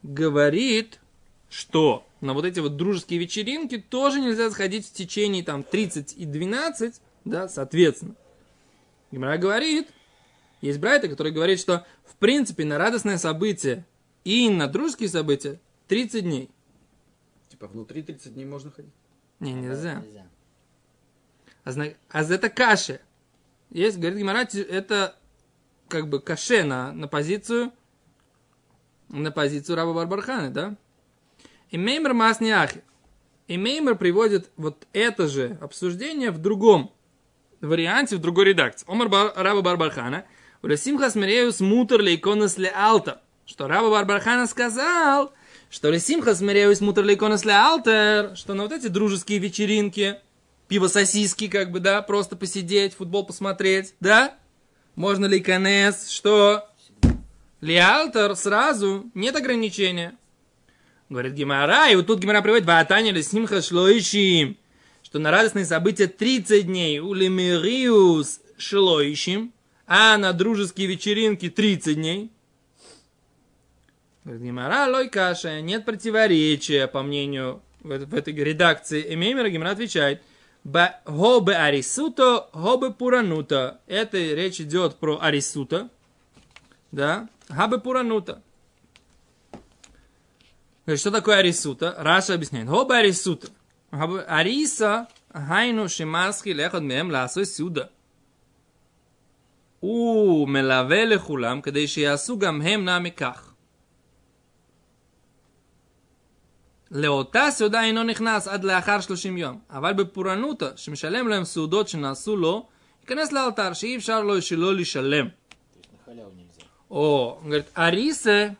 говорит, 0.02 1.00
что 1.48 2.06
на 2.20 2.34
вот 2.34 2.44
эти 2.44 2.60
вот 2.60 2.76
дружеские 2.76 3.18
вечеринки 3.20 3.78
тоже 3.78 4.20
нельзя 4.20 4.50
сходить 4.50 4.86
в 4.86 4.92
течение 4.92 5.42
там 5.42 5.62
30 5.62 6.16
и 6.16 6.24
12, 6.24 7.00
да, 7.24 7.48
соответственно. 7.48 8.14
Гимара 9.10 9.38
говорит, 9.38 9.88
есть 10.60 10.78
Брайта, 10.78 11.08
который 11.08 11.32
говорит, 11.32 11.58
что 11.60 11.86
в 12.04 12.16
принципе 12.16 12.64
на 12.64 12.78
радостное 12.78 13.18
событие 13.18 13.84
и 14.24 14.50
на 14.50 14.66
дружеские 14.66 15.08
события 15.08 15.60
30 15.86 16.24
дней. 16.24 16.50
Типа 17.48 17.66
внутри 17.68 18.02
30 18.02 18.34
дней 18.34 18.44
можно 18.44 18.70
ходить? 18.70 18.92
Не, 19.40 19.54
нельзя. 19.54 20.00
Нельзя. 20.00 20.26
А, 21.64 21.72
зна- 21.72 21.94
а 22.10 22.24
за 22.24 22.34
это 22.34 22.50
каше. 22.50 23.00
Есть, 23.70 23.98
говорит 23.98 24.18
Гимара, 24.18 24.46
это 24.54 25.16
как 25.88 26.08
бы 26.08 26.20
каше 26.20 26.64
на, 26.64 26.92
на 26.92 27.08
позицию 27.08 27.72
на 29.08 29.30
позицию 29.32 29.76
раба 29.76 29.94
Барбарханы, 29.94 30.50
да? 30.50 30.76
И 31.70 31.78
Меймер 31.78 32.14
Масниахи. 32.14 32.82
И 33.46 33.56
Меймер 33.56 33.96
приводит 33.96 34.50
вот 34.56 34.86
это 34.92 35.28
же 35.28 35.58
обсуждение 35.60 36.30
в 36.30 36.38
другом 36.38 36.92
варианте, 37.60 38.16
в 38.16 38.20
другой 38.20 38.46
редакции. 38.46 38.86
Омар 38.88 39.08
Бар- 39.08 39.32
раба 39.36 39.62
Барбархана. 39.62 40.24
Урасимха 40.62 41.10
смиреюс 41.10 41.60
мутер 41.60 42.00
лейконас 42.00 42.58
ле 42.58 42.68
алта. 42.68 43.22
Что 43.46 43.66
раба 43.66 43.90
Барбархана 43.90 44.46
сказал, 44.46 45.32
что 45.70 45.90
Лесимха 45.90 46.34
смиреюс 46.34 46.80
мутер 46.80 47.04
лейконас 47.04 47.44
ле 47.44 47.54
алтер, 47.54 48.36
что 48.36 48.54
на 48.54 48.64
вот 48.64 48.72
эти 48.72 48.88
дружеские 48.88 49.38
вечеринки, 49.38 50.20
пиво-сосиски, 50.68 51.48
как 51.48 51.70
бы, 51.70 51.80
да, 51.80 52.02
просто 52.02 52.36
посидеть, 52.36 52.94
футбол 52.94 53.24
посмотреть, 53.24 53.94
да? 54.00 54.34
Можно 54.94 55.26
ли 55.26 55.40
конес, 55.40 56.10
что 56.10 56.68
Лиалтер 57.60 58.36
сразу, 58.36 59.10
нет 59.14 59.34
ограничения. 59.34 60.16
Говорит 61.08 61.32
Гимара, 61.32 61.88
и 61.90 61.96
вот 61.96 62.06
тут 62.06 62.20
Гимара 62.20 62.42
приводит 62.42 62.66
Ваатаня 62.66 63.12
Лесимха 63.12 63.62
Шлоишим, 63.62 64.58
что 65.02 65.18
на 65.18 65.30
радостные 65.30 65.64
события 65.64 66.06
30 66.06 66.66
дней 66.66 66.98
у 66.98 67.14
Лемириус 67.14 68.40
Шлоишим, 68.58 69.52
а 69.86 70.18
на 70.18 70.34
дружеские 70.34 70.86
вечеринки 70.86 71.48
30 71.48 71.94
дней. 71.96 72.30
Говорит 74.24 74.42
Гимара, 74.42 74.86
лой 74.90 75.08
каша, 75.08 75.62
нет 75.62 75.86
противоречия, 75.86 76.86
по 76.86 77.02
мнению 77.02 77.62
в, 77.80 77.96
в 77.96 78.14
этой 78.14 78.34
редакции 78.34 79.14
Эмеймера, 79.14 79.48
Гимара 79.48 79.70
отвечает, 79.70 80.22
«Ба- 80.62 81.00
Хобе 81.06 81.54
арисуто, 81.54 82.48
хобе 82.52 82.90
пуранута. 82.90 83.80
Это 83.86 84.18
речь 84.18 84.60
идет 84.60 84.96
про 84.96 85.18
арисута, 85.18 85.88
да, 86.92 87.30
хабе 87.48 87.78
пуранута. 87.78 88.42
Говорит, 90.87 90.99
Что 91.01 91.11
такое 91.11 91.37
арисута? 91.37 91.95
Раша 91.97 92.33
объясняет. 92.33 92.67
Хобе 92.69 92.95
арисута. 92.95 93.47
Хабе- 93.91 94.25
Ариса, 94.27 95.07
хайну 95.33 95.87
шимасхи 95.87 96.49
лехот 96.49 96.81
мем 96.81 97.09
ласой 97.11 97.45
сюда. 97.45 97.89
הוא 99.79 100.47
מלווה 100.47 101.05
לכולם 101.05 101.61
כדי 101.61 101.87
שיעשו 101.87 102.39
גם 102.39 102.61
הם 102.61 102.85
נע 102.85 102.99
מכך. 102.99 103.53
לאותה 106.91 107.47
סעודה 107.51 107.83
אינו 107.83 108.03
נכנס 108.03 108.47
עד 108.47 108.63
לאחר 108.63 108.99
30 109.01 109.37
יום, 109.37 109.59
אבל 109.69 109.93
בפורענותא, 109.93 110.69
שמשלם 110.75 111.27
להם 111.27 111.43
סעודות 111.43 111.87
שנעשו 111.87 112.35
לו, 112.37 112.67
ייכנס 113.01 113.31
לאלתר, 113.31 113.73
שאי 113.73 113.95
אפשר 113.97 114.21
לו 114.21 114.41
שלא 114.41 114.75
לשלם. 114.75 115.27
То 115.27 115.79
есть 115.79 115.89
на 115.91 115.97
халяву 116.05 116.31
нельзя. 116.31 116.63
О, 116.89 117.37
он 117.41 117.49
говорит, 117.49 117.67
Арисе, 117.75 118.55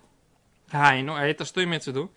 Хайну, 0.72 1.14
а 1.16 1.26
это 1.28 1.46
что 1.46 1.64
имеется 1.64 1.92
в 1.92 1.96
виду? 1.96 2.10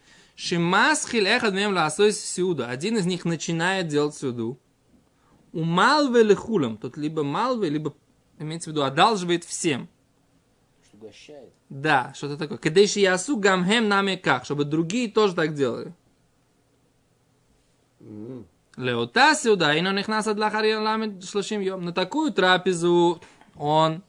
Шимасхил 0.43 1.25
эхад 1.27 1.53
мем 1.53 1.71
ласой 1.71 2.11
сюда. 2.13 2.67
Один 2.67 2.97
из 2.97 3.05
них 3.05 3.25
начинает 3.25 3.87
делать 3.89 4.15
сюду. 4.15 4.57
У 5.53 5.63
Малве 5.63 6.23
лехулам, 6.23 6.77
тут 6.79 6.97
либо 6.97 7.21
Малве, 7.21 7.69
либо, 7.69 7.93
имеется 8.39 8.71
в 8.71 8.73
виду, 8.73 8.81
одалживает 8.81 9.43
всем. 9.43 9.87
Что 10.83 10.97
угощает. 10.97 11.51
Да, 11.69 12.11
что-то 12.15 12.37
такое. 12.37 12.57
Кадейши 12.57 13.01
ясу 13.01 13.37
гамхем 13.37 13.87
нами 13.87 14.15
как, 14.15 14.45
чтобы 14.45 14.65
другие 14.65 15.11
тоже 15.11 15.35
так 15.35 15.53
делали. 15.53 15.93
Леота 18.77 19.35
сюда, 19.35 19.75
и 19.75 19.85
он 19.85 19.99
их 19.99 20.07
нас 20.07 20.25
ламет 20.25 21.23
шлашим 21.23 21.61
йом. 21.61 21.85
На 21.85 21.93
такую 21.93 22.33
трапезу 22.33 23.21
он 23.55 24.01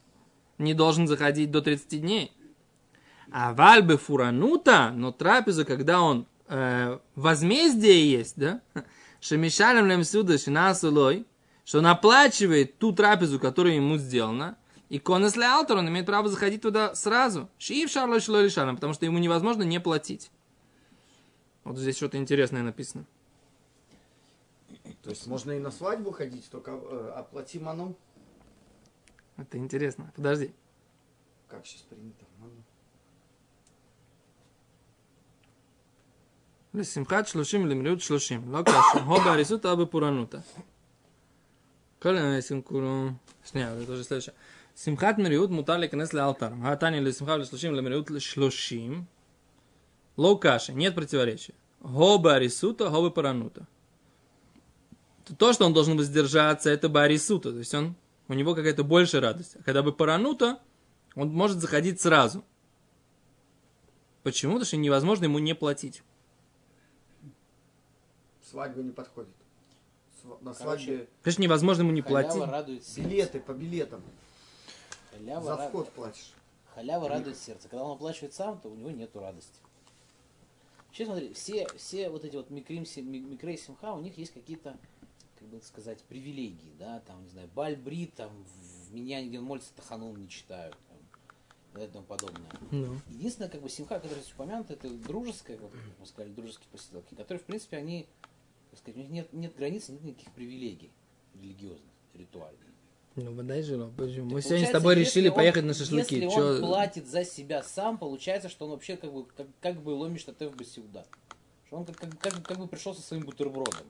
не 0.57 0.73
должен 0.73 1.07
заходить 1.07 1.51
до 1.51 1.61
30 1.61 2.01
дней. 2.01 2.33
А 3.33 3.55
вальбе 3.55 3.97
фуранута, 3.97 4.93
но 4.95 5.11
трапезу, 5.11 5.65
когда 5.65 6.03
он 6.03 6.27
э, 6.49 6.99
возмездие 7.15 8.11
есть, 8.11 8.37
да? 8.37 8.61
Шемишалем 9.21 9.87
лем 9.87 10.05
сюда 10.05 10.37
шинасулой, 10.37 11.27
что 11.65 11.79
он 11.79 11.87
оплачивает 11.87 12.79
ту 12.79 12.93
трапезу, 12.93 13.39
которая 13.39 13.75
ему 13.75 13.97
сделана, 13.97 14.59
и 14.91 14.99
конес 14.99 15.37
ле 15.37 15.47
алтер, 15.47 15.79
он 15.79 15.89
имеет 15.89 16.05
право 16.05 16.29
заходить 16.29 16.61
туда 16.61 16.95
сразу. 16.95 17.49
Шиив 17.57 17.91
шарлой 17.91 18.21
шлой 18.21 18.45
лишалом, 18.45 18.75
потому 18.75 18.93
что 18.93 19.07
ему 19.07 19.19
невозможно 19.19 19.63
не 19.63 19.81
платить. 19.81 20.31
Вот 21.65 21.79
здесь 21.79 21.97
что-то 21.97 22.19
интересное 22.19 22.63
написано. 22.63 23.07
То 25.03 25.11
есть 25.11 25.27
можно 25.27 25.53
и 25.53 25.59
на 25.59 25.71
свадьбу 25.71 26.11
ходить, 26.11 26.51
только 26.51 26.73
э, 26.73 27.13
оплати 27.17 27.59
ману. 27.59 27.97
Это 29.39 29.57
интересно. 29.57 30.13
Подожди. 30.15 30.53
Как 31.49 31.65
сейчас 31.65 31.83
принято? 31.83 32.25
Ману. 32.39 32.62
לשמחת 36.74 37.28
שלושים 37.28 37.64
ולמילות 37.64 38.02
שלושים. 38.02 38.52
לא 38.52 38.62
קשה. 38.62 39.04
הו 39.06 39.22
בהריסותא 39.22 39.68
או 39.68 39.78
בפורענותא. 39.78 40.40
כל 42.00 42.18
העסקים 42.18 42.62
כולו... 42.62 43.10
שנייה, 43.46 43.76
זה 43.76 43.88
тоже 43.88 44.04
следующее. 44.04 44.34
שמחת 44.76 45.18
מריעות 45.18 45.50
מותר 45.50 45.78
להיכנס 45.78 46.14
לאלתר. 46.14 46.50
התניא 46.64 47.00
לשמחה 47.00 47.34
ולשלושים 47.34 47.76
למריעות 47.76 48.12
לשלושים. 48.12 49.04
לא 50.18 50.38
קשה. 50.42 50.74
Нет 50.74 50.96
противоречия. 50.96 51.54
Хо 51.82 52.18
барисута, 52.18 52.90
хо 52.90 53.10
паранута. 53.10 53.68
То, 55.38 55.54
что 55.54 55.66
он 55.66 55.74
должен 55.74 55.98
воздержаться, 55.98 56.70
это 56.70 56.90
барисута. 56.90 57.52
То 57.52 57.60
есть 57.60 57.74
он, 57.74 57.96
у 58.28 58.34
него 58.34 58.56
какая-то 58.56 58.84
большая 58.84 59.22
радость. 59.22 59.58
А 59.60 59.64
когда 59.64 59.84
бы 59.84 59.92
паранута, 59.94 60.60
он 61.16 61.30
может 61.30 61.60
заходить 61.60 62.02
сразу. 62.02 62.44
Почему? 64.24 64.54
Потому 64.54 64.66
что 64.66 64.78
невозможно 64.78 65.26
ему 65.26 65.40
не 65.40 65.54
платить. 65.54 66.04
Свадьба 68.53 68.83
не 68.83 68.93
подходит. 68.93 69.35
Сва- 70.23 70.39
На 70.43 70.53
Короче, 70.55 70.85
свадьбе 70.87 71.09
Конечно, 71.23 71.43
невозможно 71.43 71.83
ему 71.83 71.93
не 71.93 72.03
Халява 72.03 72.23
платить. 72.35 72.53
радует 72.53 72.85
сердце. 72.85 73.01
билеты 73.11 73.41
по 73.41 73.53
билетам. 73.53 74.03
Халява, 75.11 75.45
За 75.45 75.57
вход 75.69 75.91
платишь. 75.93 76.33
Халява 76.75 77.09
радует 77.09 77.37
сердце. 77.39 77.69
Когда 77.69 77.85
он 77.85 77.93
оплачивает 77.97 78.35
сам, 78.35 78.61
то 78.61 78.69
у 78.69 78.75
него 78.75 78.91
нету 78.91 79.21
радости. 79.21 79.59
Вообще, 80.87 81.07
смотри, 81.07 81.33
все, 81.33 81.67
все 81.79 82.11
вот 82.11 82.25
эти 82.27 82.37
вот 82.37 82.51
микрим, 82.51 82.85
микрей 83.31 83.57
симха, 83.57 83.95
у 83.95 84.01
них 84.03 84.19
есть 84.19 84.35
какие-то, 84.35 84.77
как 85.39 85.49
бы 85.49 85.59
сказать, 85.63 86.03
привилегии, 86.03 86.75
да, 86.79 87.01
там, 87.07 87.23
не 87.25 87.31
знаю, 87.31 87.49
бальбрит, 87.55 88.13
там, 88.15 88.31
в 88.89 88.93
меня 88.95 89.23
молится 89.41 89.73
таханун 89.75 90.15
не 90.21 90.29
читают, 90.29 90.77
там, 91.73 91.83
и 91.83 91.87
тому 91.87 92.05
подобное. 92.05 92.51
Ну. 92.71 92.95
Единственное, 93.09 93.49
как 93.49 93.63
бы, 93.63 93.71
симха, 93.71 93.95
которая 94.01 94.21
здесь 94.21 94.35
упомянута, 94.35 94.75
это 94.75 94.91
дружеская, 94.91 95.57
вот, 95.57 95.71
как 95.71 95.81
мы 95.99 96.05
сказали, 96.07 96.31
дружеские 96.35 96.69
посиделки, 96.71 97.15
которые, 97.15 97.41
в 97.41 97.45
принципе, 97.45 97.79
они, 97.79 98.07
так 98.73 98.79
сказать, 98.81 98.97
у 98.97 99.01
них 99.01 99.11
нет, 99.11 99.33
нет 99.33 99.55
границ, 99.57 99.89
нет 99.91 100.03
никаких 100.03 100.33
привилегий 100.33 100.91
религиозных, 101.41 101.93
ритуальных. 102.15 102.59
Ну, 103.15 103.37
подай 103.37 103.63
же, 103.63 103.77
ну, 103.77 103.91
почему? 103.95 104.31
Мы 104.31 104.41
сегодня 104.41 104.67
с 104.67 104.71
тобой 104.71 104.95
решили 104.95 105.29
он- 105.29 105.35
поехать 105.35 105.65
на 105.65 105.75
шашлыки. 105.75 106.15
Если 106.17 106.35
Чё- 106.35 106.55
он 106.55 106.61
платит 106.61 107.07
за 107.07 107.25
себя 107.25 107.63
сам, 107.63 107.99
получается, 107.99 108.49
что 108.49 108.65
он 108.65 108.71
вообще 108.71 108.97
как 108.97 109.13
бы, 109.13 109.27
как, 109.27 109.47
как 109.61 109.83
бы 109.83 109.91
ломишь 109.91 110.25
татев 110.25 110.57
бы 110.57 110.65
сюда. 110.65 111.05
Что 111.67 111.77
он 111.77 111.85
как, 111.85 111.97
как, 111.99 112.19
как, 112.19 112.43
как 112.43 112.59
бы 112.59 112.67
пришел 112.67 112.95
со 112.95 113.03
своим 113.03 113.25
бутербродом. 113.27 113.87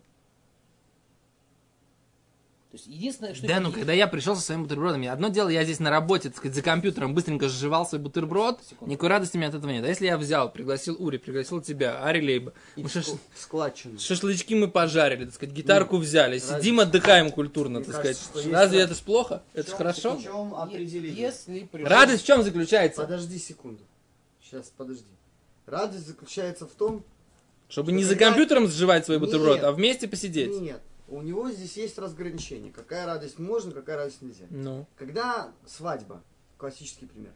То 2.73 2.79
есть 2.79 2.87
единственное, 2.87 3.35
что... 3.35 3.47
Да, 3.47 3.61
ну 3.61 3.67
есть- 3.69 3.81
когда 3.81 3.93
я 3.93 4.07
пришел 4.07 4.35
со 4.35 4.41
своими 4.41 4.63
бутербродами, 4.63 5.07
одно 5.07 5.29
дело, 5.29 5.51
я 5.51 5.63
здесь 5.63 5.79
на 5.79 5.91
работе, 5.91 6.31
так 6.31 6.39
сказать, 6.39 6.55
за 6.57 6.63
компьютером 6.63 7.15
быстренько 7.15 7.51
сживал 7.51 7.87
свой 7.87 8.01
бутерброд, 8.01 8.61
Секунду. 8.67 8.91
никакой 8.91 9.11
радости 9.11 9.37
мне 9.37 9.47
от 9.49 9.55
этого 9.55 9.71
нет. 9.71 9.85
А 9.85 9.89
если 9.89 10.07
я 10.07 10.17
взял, 10.17 10.51
пригласил 10.51 10.97
Ури, 10.99 11.19
пригласил 11.19 11.61
тебя, 11.61 12.03
Ари 12.03 12.23
Лейба, 12.27 12.55
мы 12.77 12.89
шаш- 12.89 13.15
складчину. 13.39 13.99
шашлычки 13.99 14.55
мы 14.55 14.69
пожарили, 14.69 15.27
так 15.27 15.35
сказать, 15.35 15.55
гитарку 15.55 15.97
Ну, 15.97 16.01
взяли, 16.03 16.39
разве- 16.39 16.59
сидим, 16.61 16.81
отдыхаем 16.81 17.31
культурно, 17.31 17.81
Мне 17.81 17.85
так 17.89 17.97
кажется, 17.97 18.25
сказать. 18.25 18.41
что 18.41 18.49
есть 18.49 18.53
Разве 18.63 18.81
это 18.81 18.95
ж 18.95 18.99
плохо? 19.01 19.43
Это 19.53 19.71
ж 19.71 19.75
хорошо? 19.75 20.17
В 20.17 20.23
чем? 20.23 20.55
Если 20.71 21.69
пришел... 21.71 21.89
Радость 21.91 22.23
в 22.23 22.27
чем 22.27 22.43
заключается? 22.43 23.03
Подожди 23.03 23.39
секунду. 23.39 23.83
Сейчас, 24.43 24.73
подожди. 24.75 25.05
Радость 25.67 26.07
заключается 26.07 26.67
в 26.67 26.71
том, 26.71 27.05
Чтобы 27.69 27.93
не 27.93 28.03
за 28.03 28.17
компьютером 28.17 28.67
сживать 28.67 29.05
свой 29.05 29.19
бутерброд, 29.19 29.57
Нет. 29.57 29.65
а 29.65 29.73
вместе 29.73 30.09
посидеть. 30.09 30.59
нет, 30.59 30.81
у 31.13 31.23
него 31.23 31.51
здесь 31.51 31.77
есть 31.77 31.99
разграничение. 31.99 32.73
Какая 32.73 33.05
радость 33.05 33.39
можно, 33.39 33.73
какая 33.73 33.97
радость 33.97 34.23
нельзя. 34.23 34.47
Ну, 34.49 34.87
Когда 34.97 35.53
свадьба, 35.67 36.23
классический 36.57 37.07
пример, 37.07 37.33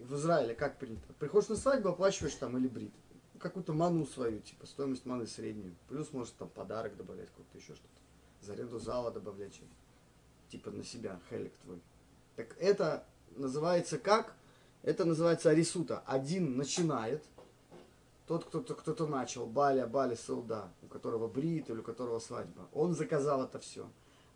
в 0.00 0.16
Израиле 0.16 0.54
как 0.54 0.78
принято? 0.78 1.12
Приходишь 1.18 1.48
на 1.48 1.56
свадьбу, 1.56 1.90
оплачиваешь 1.90 2.34
там 2.34 2.58
или 2.58 2.66
брит. 2.66 2.92
Какую-то 3.38 3.72
ману 3.72 4.04
свою, 4.06 4.40
типа 4.40 4.66
стоимость 4.66 5.06
маны 5.06 5.26
среднюю. 5.26 5.76
Плюс 5.88 6.12
может 6.12 6.34
там 6.34 6.48
подарок 6.48 6.96
добавлять, 6.96 7.28
какой-то 7.28 7.58
еще 7.58 7.74
что-то. 7.74 8.00
За 8.40 8.54
аренду 8.54 8.78
зала 8.78 9.10
добавлять 9.10 9.54
что-то. 9.54 9.70
Типа 10.50 10.70
на 10.70 10.84
себя, 10.84 11.20
хелик 11.30 11.56
твой. 11.58 11.80
Так 12.36 12.56
это 12.58 13.06
называется 13.36 13.98
как? 13.98 14.34
Это 14.82 15.04
называется 15.04 15.50
арисута. 15.50 16.02
Один 16.06 16.56
начинает, 16.56 17.22
тот, 18.26 18.44
кто-то, 18.44 18.74
кто-то 18.74 19.06
начал, 19.06 19.46
Баля, 19.46 19.86
Баля, 19.86 20.16
Сауда, 20.16 20.72
у 20.82 20.83
которого 20.94 21.26
брит 21.28 21.68
или 21.70 21.78
у 21.78 21.82
которого 21.82 22.20
свадьба. 22.20 22.68
Он 22.72 22.94
заказал 22.94 23.42
это 23.42 23.58
все. 23.58 23.86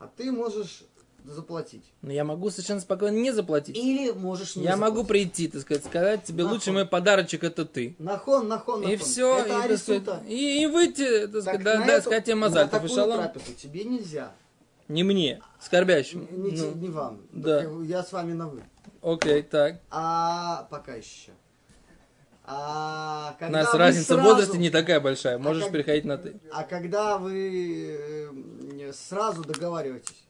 А 0.01 0.09
ты 0.17 0.33
можешь 0.33 0.83
заплатить. 1.25 1.85
но 2.03 2.13
я 2.13 2.25
могу 2.25 2.49
совершенно 2.51 2.81
спокойно 2.81 3.17
не 3.17 3.33
заплатить. 3.33 3.77
Или 3.77 4.11
можешь 4.13 4.57
не 4.57 4.65
Я 4.65 4.77
могу 4.77 4.99
заплатить. 5.03 5.09
прийти, 5.35 5.49
так 5.49 5.61
сказать, 5.63 5.85
сказать 5.85 6.25
тебе, 6.25 6.43
Нахуй. 6.45 6.57
лучший 6.59 6.73
мой 6.73 6.87
подарочек 6.87 7.45
это 7.45 7.65
ты. 7.65 7.95
Нахон, 7.99 8.49
нахон, 8.49 8.81
нахон. 8.81 8.93
И 8.95 8.97
все, 8.97 9.39
Это 9.39 9.49
и, 9.49 9.63
арисута. 9.63 10.01
сказать, 10.17 10.31
и, 10.31 10.63
и 10.63 10.67
выйти, 10.67 11.27
так 11.27 11.33
Так 11.33 11.43
сказать, 11.43 11.65
на 11.81 11.87
да, 11.87 11.93
эту- 11.95 12.03
сказать 12.03 12.25
тебе 12.25 12.35
на 12.35 12.41
мазаль, 12.43 12.69
такую 12.69 12.89
шалом. 12.91 13.19
трапезу 13.19 13.53
тебе 13.55 13.85
нельзя. 13.85 14.33
Не 14.89 15.03
мне, 15.05 15.41
скорбящему. 15.61 16.27
Не, 16.31 16.51
Ну, 16.53 16.75
не 16.75 16.89
вам. 16.89 17.21
да. 17.33 17.63
Я 17.85 18.03
с 18.03 18.13
вами 18.13 18.33
на 18.33 18.49
вы. 18.49 18.63
окей, 19.03 19.43
так. 19.43 19.81
А 19.91 20.67
пока 20.71 20.95
еще. 20.95 21.33
А 22.51 23.35
У 23.37 23.39
когда 23.39 23.59
нас 23.63 23.73
вы 23.75 23.79
разница 23.79 24.15
в 24.15 24.17
сразу- 24.21 24.23
возрасте 24.31 24.57
не 24.59 24.71
такая 24.71 25.01
большая, 25.01 25.39
можешь 25.39 25.65
как- 25.65 25.73
переходить 25.73 26.07
на 26.07 26.17
ты. 26.17 26.41
А 26.51 26.63
когда 26.65 27.19
вы 27.19 28.33
э, 28.81 28.93
сразу 28.95 29.45
договариваетесь, 29.45 30.25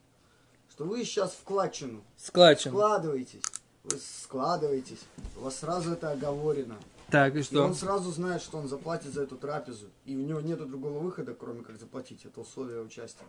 что 0.70 0.85
вы 0.85 1.04
сейчас 1.04 1.33
вкладчину 1.33 2.02
Складчен. 2.16 2.72
вкладываетесь, 2.72 3.42
вы 3.85 3.98
складываетесь, 3.98 4.98
у 5.37 5.42
вас 5.42 5.57
сразу 5.59 5.92
это 5.92 6.11
оговорено. 6.11 6.76
Так, 7.09 7.37
и 7.37 7.38
И 7.38 7.42
что? 7.44 7.62
он 7.62 7.74
сразу 7.76 8.11
знает, 8.11 8.42
что 8.42 8.59
он 8.59 8.68
заплатит 8.68 9.14
за 9.14 9.22
эту 9.22 9.37
трапезу. 9.37 9.87
И 10.04 10.16
у 10.16 10.20
него 10.20 10.40
нет 10.40 10.59
другого 10.68 10.98
выхода, 10.98 11.35
кроме 11.35 11.62
как 11.62 11.78
заплатить. 11.78 12.24
Это 12.24 12.40
условие 12.40 12.83
участия. 12.83 13.24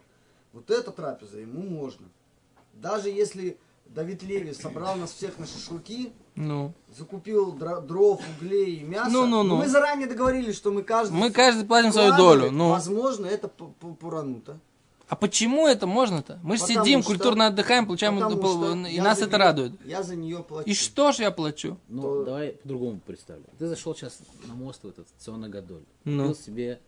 Вот 0.52 0.69
эта 0.71 0.91
трапеза 0.91 1.38
ему 1.39 1.62
можно. 1.62 2.08
Даже 2.73 3.10
если 3.10 3.58
Давид 3.86 4.23
Леви 4.23 4.54
собрал 4.54 4.95
нас 4.97 5.12
всех 5.13 5.38
на 5.38 5.45
шашлыки, 5.45 6.12
Ну. 6.39 6.73
закупил 6.97 7.54
дро- 7.56 7.82
дров, 7.86 8.21
углей 8.38 8.78
и 8.78 8.84
мясо. 8.84 9.12
Ну-ну-ну. 9.12 9.58
Мы 9.58 9.67
заранее 9.67 10.08
договорились, 10.08 10.56
что 10.56 10.71
мы 10.71 10.84
каждый... 10.84 11.13
Мы 11.13 11.32
каждый 11.32 11.65
платим 11.65 11.91
свою 11.91 12.15
долю. 12.15 12.49
Ну. 12.49 12.69
Возможно, 12.69 13.25
это 13.25 13.47
п- 13.49 13.65
п- 13.80 13.93
пуранута. 13.99 14.58
А 15.10 15.15
почему 15.15 15.67
это 15.67 15.86
можно-то? 15.86 16.39
Мы 16.41 16.56
же 16.58 16.63
сидим, 16.65 17.02
что- 17.02 17.12
культурно 17.12 17.47
отдыхаем, 17.47 17.86
получаем, 17.88 18.19
пол- 18.19 18.54
что 18.54 18.88
и 18.88 18.99
нас 19.02 19.17
это 19.19 19.32
неё- 19.32 19.38
радует. 19.38 19.71
Я 19.86 20.02
за 20.04 20.15
нее 20.15 20.43
плачу. 20.43 20.69
И 20.69 20.73
что 20.73 21.12
ж 21.12 21.17
я 21.19 21.32
плачу? 21.32 21.78
Ну, 21.89 22.02
то- 22.02 22.23
давай 22.25 22.49
по-другому 22.54 22.99
представлю. 23.06 23.43
Ты 23.58 23.67
зашел 23.67 23.93
сейчас 23.95 24.19
на 24.47 24.54
мост 24.54 24.84
в 24.84 24.88
этот 24.88 25.08
Циона 25.17 25.49
Гадоль. 25.49 25.84
Ну. 26.06 26.28
Купил 26.30 26.41
себе 26.41 26.80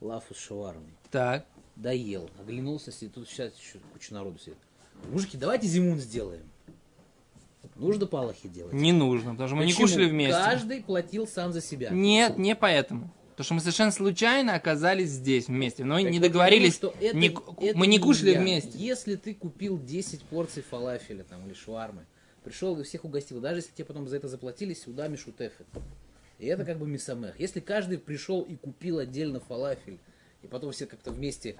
лафу 0.00 0.34
с 0.34 0.38
шавармой. 0.38 0.94
Так. 1.10 1.44
Доел. 1.76 2.30
Оглянулся, 2.40 2.90
сидит. 2.92 3.14
Тут 3.14 3.28
сейчас 3.28 3.52
еще 3.58 3.78
куча 3.92 4.14
народу 4.14 4.38
сидит. 4.38 4.56
Мужики, 5.10 5.36
давайте 5.36 5.66
зимун 5.66 5.98
сделаем. 5.98 6.44
Нужно 7.76 8.06
палахи 8.06 8.48
делать. 8.48 8.72
Не 8.72 8.92
нужно, 8.92 9.32
потому 9.32 9.48
что 9.48 9.56
мы 9.56 9.64
не 9.66 9.72
Почему? 9.72 9.88
кушали 9.88 10.08
вместе. 10.08 10.34
Каждый 10.34 10.82
платил 10.82 11.26
сам 11.26 11.52
за 11.52 11.60
себя. 11.60 11.90
Нет, 11.90 12.38
не 12.38 12.54
поэтому. 12.54 13.12
Потому 13.30 13.44
что 13.46 13.54
мы 13.54 13.60
совершенно 13.60 13.90
случайно 13.90 14.54
оказались 14.54 15.08
здесь 15.10 15.48
вместе. 15.48 15.84
Но 15.84 16.00
Так 16.00 16.10
не 16.12 16.20
договорились. 16.20 16.74
что 16.74 16.94
это- 17.00 17.16
не- 17.16 17.36
это 17.60 17.76
мы 17.76 17.88
не 17.88 17.98
кушали 17.98 18.30
я. 18.30 18.40
вместе. 18.40 18.78
Если 18.78 19.16
ты 19.16 19.34
купил 19.34 19.76
10 19.78 20.22
порций 20.22 20.62
фалафеля 20.62 21.24
там, 21.24 21.44
или 21.46 21.54
швармы, 21.54 22.06
пришел 22.44 22.78
и 22.78 22.84
всех 22.84 23.04
угостил, 23.04 23.40
даже 23.40 23.58
если 23.58 23.72
тебе 23.72 23.86
потом 23.86 24.06
за 24.06 24.16
это 24.18 24.28
заплатили, 24.28 24.72
сюда 24.72 25.08
мишутефет. 25.08 25.66
И 26.38 26.46
это 26.46 26.64
как 26.64 26.78
бы 26.78 26.86
мисамех. 26.86 27.40
Если 27.40 27.58
каждый 27.58 27.98
пришел 27.98 28.42
и 28.42 28.54
купил 28.54 28.98
отдельно 28.98 29.40
фалафель, 29.40 29.98
и 30.42 30.46
потом 30.46 30.70
все 30.70 30.86
как-то 30.86 31.10
вместе 31.10 31.56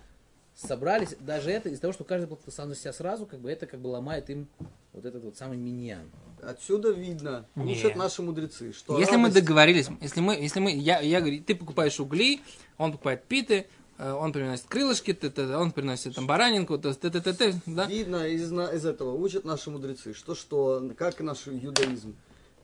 собрались, 0.54 1.14
даже 1.20 1.50
это 1.50 1.68
из-за 1.68 1.80
того, 1.82 1.92
что 1.92 2.04
каждый 2.04 2.26
платил 2.26 2.52
сам 2.52 2.68
за 2.68 2.76
себя 2.76 2.92
сразу, 2.92 3.26
как 3.26 3.40
бы 3.40 3.50
это 3.50 3.66
как 3.66 3.80
бы 3.80 3.88
ломает 3.88 4.30
им 4.30 4.46
вот 4.92 5.04
этот 5.04 5.24
вот 5.24 5.36
самый 5.36 5.56
миньян. 5.58 6.10
Отсюда 6.42 6.90
видно, 6.90 7.46
учат 7.56 7.96
наши 7.96 8.22
мудрецы, 8.22 8.72
что 8.72 8.98
Если 8.98 9.16
мы 9.16 9.28
радость- 9.28 9.40
договорились, 9.46 9.88
если 10.00 10.20
мы, 10.20 10.34
если 10.34 10.60
мы, 10.60 10.70
я, 10.72 11.00
я 11.00 11.20
говорю, 11.20 11.42
ты 11.42 11.54
покупаешь 11.54 11.98
угли, 11.98 12.40
он 12.78 12.92
покупает 12.92 13.24
питы, 13.24 13.66
э, 13.98 14.12
он 14.12 14.32
приносит 14.32 14.66
крылышки, 14.66 15.12
т- 15.12 15.30
т- 15.30 15.56
он 15.56 15.72
приносит 15.72 16.14
там 16.14 16.26
баранинку, 16.26 16.78
т- 16.78 16.92
т- 16.94 17.10
т- 17.10 17.20
т- 17.20 17.32
т- 17.32 17.54
да? 17.66 17.86
Видно 17.86 18.26
из, 18.28 18.50
на- 18.50 18.68
из 18.72 18.84
этого, 18.84 19.14
учат 19.14 19.44
наши 19.44 19.70
мудрецы, 19.70 20.12
что, 20.14 20.34
что, 20.34 20.90
как 20.96 21.20
и 21.20 21.24
наш 21.24 21.48
иудаизм. 21.48 22.14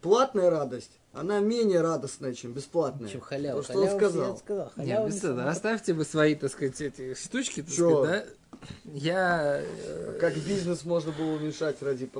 Платная 0.00 0.48
радость, 0.50 0.92
она 1.12 1.40
менее 1.40 1.80
радостная, 1.82 2.32
чем 2.34 2.52
бесплатная. 2.52 3.08
Чем 3.08 3.20
халява. 3.20 3.62
То, 3.62 3.64
что 3.64 3.78
он 3.80 3.84
Халява, 3.86 3.98
сказал. 3.98 4.30
я 4.32 4.36
сказал, 4.36 4.64
Нет, 4.64 4.74
халява 4.74 5.06
без 5.06 5.14
мисамех. 5.14 5.36
этого. 5.38 5.50
оставьте 5.50 5.92
вы 5.92 6.04
свои, 6.04 6.34
так 6.34 6.50
сказать, 6.50 6.80
эти 6.80 7.14
штучки, 7.14 7.62
так 7.62 7.70
Чё? 7.72 8.04
сказать, 8.04 8.26
да? 8.26 8.60
Я... 8.92 9.60
э, 9.62 10.18
Как 10.20 10.34
бизнес 10.36 10.84
можно 10.84 11.12
было 11.12 11.32
уменьшать 11.36 11.82
ради 11.82 12.10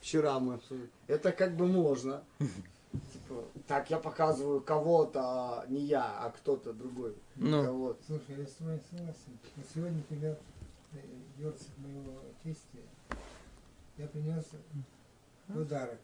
Вчера 0.00 0.38
мы 0.40 0.54
обсудили. 0.54 0.88
Это 1.08 1.32
как 1.32 1.56
бы 1.56 1.66
можно. 1.66 2.22
Типа, 3.12 3.44
так 3.68 3.88
я 3.90 3.98
показываю 3.98 4.60
кого-то, 4.60 5.20
а 5.22 5.64
не 5.68 5.80
я, 5.82 6.02
а 6.20 6.30
кто-то 6.30 6.72
другой. 6.72 7.14
Ну. 7.36 7.64
Кого-то. 7.64 8.02
Слушай, 8.06 8.34
я 8.40 8.46
с 8.46 8.60
вами 8.60 8.80
согласен. 8.90 9.38
Вот 9.56 9.66
сегодня, 9.74 9.96
например, 9.98 10.36
Йорцик 11.38 11.68
моего 11.78 12.20
тестя, 12.42 12.78
я 13.96 14.06
принес 14.08 14.44
подарок. 15.46 15.98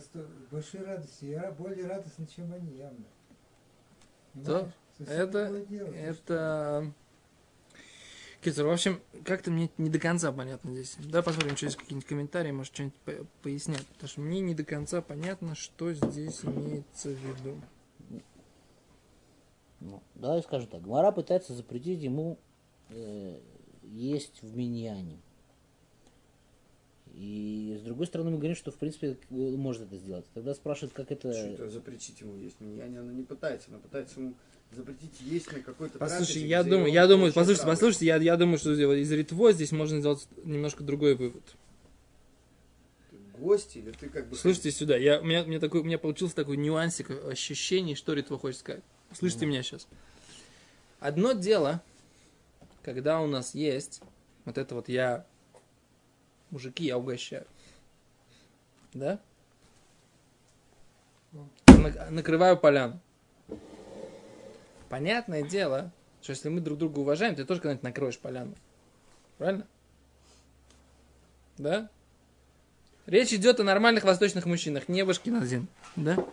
Сто- 0.00 0.26
большой 0.50 0.82
радости. 0.84 1.26
Я 1.26 1.50
более 1.52 1.86
радостный, 1.86 2.26
чем 2.26 2.52
они, 2.52 2.76
явно. 2.76 3.04
Понимаешь? 4.32 4.72
Совсем 4.98 5.16
это- 5.16 5.38
Это... 5.94 6.92
Китер, 8.40 8.66
в 8.66 8.70
общем, 8.70 9.00
как-то 9.24 9.50
мне 9.50 9.68
не 9.78 9.90
до 9.90 9.98
конца 9.98 10.30
понятно 10.30 10.70
здесь. 10.72 10.96
Давай 10.98 11.24
посмотрим, 11.24 11.56
что 11.56 11.66
есть 11.66 11.76
какие-нибудь 11.76 12.06
комментарии, 12.08 12.52
может, 12.52 12.72
что-нибудь 12.72 12.94
по- 13.04 13.26
пояснят. 13.42 13.84
Потому 13.86 14.08
что 14.08 14.20
мне 14.20 14.40
не 14.40 14.54
до 14.54 14.64
конца 14.64 15.02
понятно, 15.02 15.54
что 15.56 15.92
здесь 15.92 16.44
имеется 16.44 17.08
в 17.08 17.18
виду. 17.18 17.60
Ну, 19.80 20.02
давай 20.14 20.42
скажу 20.42 20.66
так. 20.68 20.82
Гмара 20.82 21.10
пытается 21.12 21.52
запретить 21.54 22.00
ему 22.02 22.38
э, 22.90 23.40
есть 23.82 24.42
в 24.42 24.56
миньяне. 24.56 25.20
И 27.18 27.76
с 27.80 27.82
другой 27.82 28.06
стороны 28.06 28.30
мы 28.30 28.36
говорим, 28.36 28.54
что 28.54 28.70
в 28.70 28.76
принципе 28.76 29.16
он 29.30 29.56
может 29.56 29.82
это 29.82 29.96
сделать. 29.96 30.24
Тогда 30.34 30.54
спрашивают, 30.54 30.94
как 30.94 31.10
это... 31.10 31.32
Что 31.32 31.46
это 31.48 31.68
запретить 31.68 32.20
ему 32.20 32.36
есть? 32.36 32.60
Меня 32.60 32.84
она 33.00 33.12
не 33.12 33.24
пытается, 33.24 33.70
она 33.70 33.78
пытается 33.78 34.20
ему 34.20 34.34
запретить 34.70 35.20
есть 35.22 35.50
на 35.50 35.60
какой-то 35.60 35.98
Послушай, 35.98 36.34
трапезе, 36.34 36.46
я 36.46 36.62
думаю, 36.62 36.92
я 36.92 37.06
думаю, 37.08 37.32
послушайте, 37.32 37.64
радость. 37.64 37.80
послушайте, 37.80 38.06
я, 38.06 38.16
я 38.18 38.36
думаю, 38.36 38.58
что 38.58 38.72
из 38.72 39.10
Ритво 39.10 39.52
здесь 39.52 39.72
можно 39.72 39.98
сделать 39.98 40.28
немножко 40.44 40.84
другой 40.84 41.16
вывод. 41.16 41.42
гость, 43.36 43.76
или 43.76 43.90
ты 43.90 44.08
как 44.08 44.28
бы... 44.28 44.36
Слушайте 44.36 44.70
сюда, 44.70 44.96
я, 44.96 45.20
у, 45.20 45.24
меня, 45.24 45.42
у, 45.42 45.46
меня 45.46 45.58
такой, 45.58 45.80
у 45.80 45.84
меня 45.84 45.98
получился 45.98 46.36
такой 46.36 46.56
нюансик 46.56 47.10
ощущений, 47.26 47.96
что 47.96 48.12
Ритва 48.12 48.38
хочет 48.38 48.60
сказать. 48.60 48.84
Слышите 49.12 49.44
меня 49.46 49.64
сейчас. 49.64 49.88
Одно 51.00 51.32
дело, 51.32 51.82
когда 52.84 53.20
у 53.20 53.26
нас 53.26 53.56
есть 53.56 54.02
вот 54.44 54.56
это 54.56 54.76
вот 54.76 54.88
я, 54.88 55.26
мужики, 56.50 56.84
я 56.84 56.98
угощаю. 56.98 57.46
Да? 58.94 59.18
На- 61.66 62.10
накрываю 62.10 62.56
поляну. 62.56 63.00
Понятное 64.88 65.42
дело, 65.42 65.92
что 66.22 66.32
если 66.32 66.48
мы 66.48 66.60
друг 66.60 66.78
друга 66.78 66.98
уважаем, 66.98 67.34
ты 67.34 67.44
тоже 67.44 67.60
когда-нибудь 67.60 67.84
накроешь 67.84 68.18
поляну. 68.18 68.54
Правильно? 69.36 69.66
Да? 71.58 71.90
Речь 73.06 73.32
идет 73.32 73.60
о 73.60 73.64
нормальных 73.64 74.04
восточных 74.04 74.46
мужчинах, 74.46 74.88
не 74.88 75.04
Башкиназин. 75.04 75.68
Да? 75.96 76.26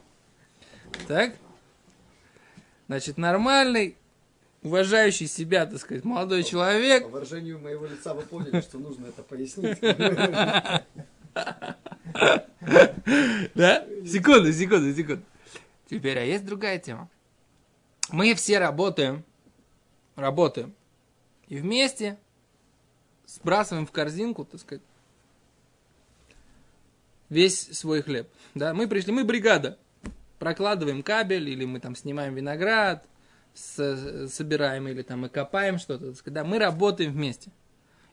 Так? 1.07 1.35
Значит, 2.87 3.17
нормальный, 3.17 3.97
уважающий 4.65 5.27
себя, 5.27 5.65
так 5.67 5.79
сказать, 5.79 6.03
молодой 6.03 6.43
человек, 6.43 7.03
По 7.03 7.09
выражению 7.09 7.59
моего 7.59 7.85
лица 7.85 8.15
вы 8.15 8.23
поняли, 8.23 8.61
что 8.61 8.79
нужно 8.79 9.05
это 9.05 9.21
пояснить. 9.21 9.77
Да? 13.53 13.85
Секунду, 14.05 14.51
секунду, 14.51 14.93
секунду. 14.93 15.21
Теперь, 15.89 16.17
а 16.17 16.23
есть 16.23 16.45
другая 16.45 16.79
тема. 16.79 17.09
Мы 18.09 18.33
все 18.33 18.57
работаем, 18.57 19.23
работаем, 20.15 20.73
и 21.47 21.57
вместе 21.57 22.17
сбрасываем 23.27 23.85
в 23.85 23.91
корзинку, 23.91 24.45
так 24.45 24.61
сказать, 24.61 24.83
весь 27.29 27.67
свой 27.77 28.01
хлеб. 28.01 28.27
Да? 28.55 28.73
Мы 28.73 28.87
пришли, 28.87 29.11
мы 29.11 29.25
бригада, 29.25 29.77
прокладываем 30.39 31.03
кабель, 31.03 31.49
или 31.49 31.65
мы 31.65 31.79
там 31.79 31.95
снимаем 31.95 32.33
виноград, 32.33 33.05
собираем, 33.55 34.87
или 34.87 35.01
там 35.01 35.21
мы 35.21 35.29
копаем 35.29 35.79
что-то. 35.79 36.07
так 36.07 36.17
сказать, 36.17 36.35
Да? 36.35 36.43
Мы 36.43 36.59
работаем 36.59 37.11
вместе. 37.11 37.51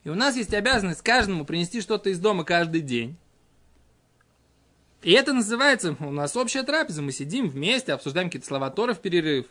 И 0.05 0.09
у 0.09 0.15
нас 0.15 0.37
есть 0.37 0.55
обязанность 0.55 1.03
каждому 1.03 1.45
принести 1.45 1.81
что-то 1.81 2.11
из 2.11 2.19
дома 2.19 2.45
каждый 2.45 2.81
день. 2.81 3.17
И 5.03 5.13
это 5.13 5.33
называется, 5.33 5.97
у 5.99 6.11
нас 6.11 6.37
общая 6.37 6.63
трапеза, 6.63 7.03
мы 7.03 7.11
сидим 7.11 7.49
вместе, 7.49 7.93
обсуждаем 7.93 8.29
какие-то 8.29 8.47
слова 8.47 8.71
Торы 8.71 8.95
в 8.95 9.01
перерыв. 9.01 9.47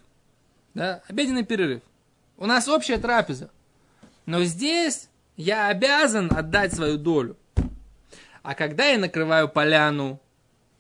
Да, 0.73 1.01
обеденный 1.09 1.43
перерыв. 1.43 1.81
У 2.37 2.45
нас 2.45 2.69
общая 2.69 2.97
трапеза. 2.97 3.49
Но 4.25 4.43
здесь 4.43 5.09
я 5.35 5.67
обязан 5.67 6.31
отдать 6.33 6.73
свою 6.73 6.97
долю. 6.97 7.35
А 8.43 8.55
когда 8.55 8.85
я 8.85 8.97
накрываю 8.97 9.49
поляну, 9.49 10.19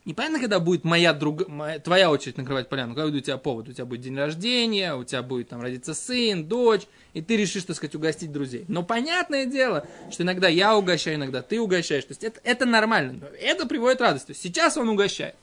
непонятно, 0.05 0.39
когда 0.39 0.59
будет 0.59 0.83
моя 0.83 1.13
друг... 1.13 1.47
моя- 1.47 1.79
твоя 1.79 2.09
очередь 2.09 2.37
накрывать 2.37 2.69
поляну, 2.69 2.95
когда 2.95 3.15
у 3.15 3.19
тебя 3.19 3.37
повод, 3.37 3.69
у 3.69 3.73
тебя 3.73 3.85
будет 3.85 4.01
день 4.01 4.17
рождения, 4.17 4.95
у 4.95 5.03
тебя 5.03 5.21
будет 5.21 5.49
там 5.49 5.61
родиться 5.61 5.93
сын, 5.93 6.45
дочь, 6.45 6.83
и 7.13 7.21
ты 7.21 7.37
решишь, 7.37 7.63
так 7.63 7.75
сказать, 7.75 7.95
угостить 7.95 8.31
друзей. 8.31 8.65
Но 8.67 8.83
понятное 8.83 9.45
дело, 9.45 9.87
что 10.09 10.23
иногда 10.23 10.47
я 10.47 10.75
угощаю, 10.75 11.17
иногда 11.17 11.41
ты 11.41 11.59
угощаешь. 11.59 12.05
То 12.05 12.11
есть 12.11 12.23
это, 12.23 12.39
это 12.43 12.65
нормально. 12.65 13.27
Это 13.39 13.67
приводит 13.67 14.01
радость. 14.01 14.27
То 14.27 14.31
есть 14.31 14.41
сейчас 14.41 14.77
он 14.77 14.89
угощает. 14.89 15.35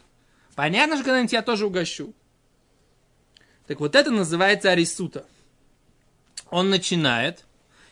Понятно, 0.55 0.97
что 0.97 1.05
когда-нибудь 1.05 1.33
я 1.33 1.43
тоже 1.43 1.67
угощу. 1.67 2.13
Так 3.67 3.81
вот 3.81 3.95
это 3.95 4.11
называется 4.11 4.71
арисута. 4.71 5.25
Он 6.51 6.71
начинает, 6.71 7.45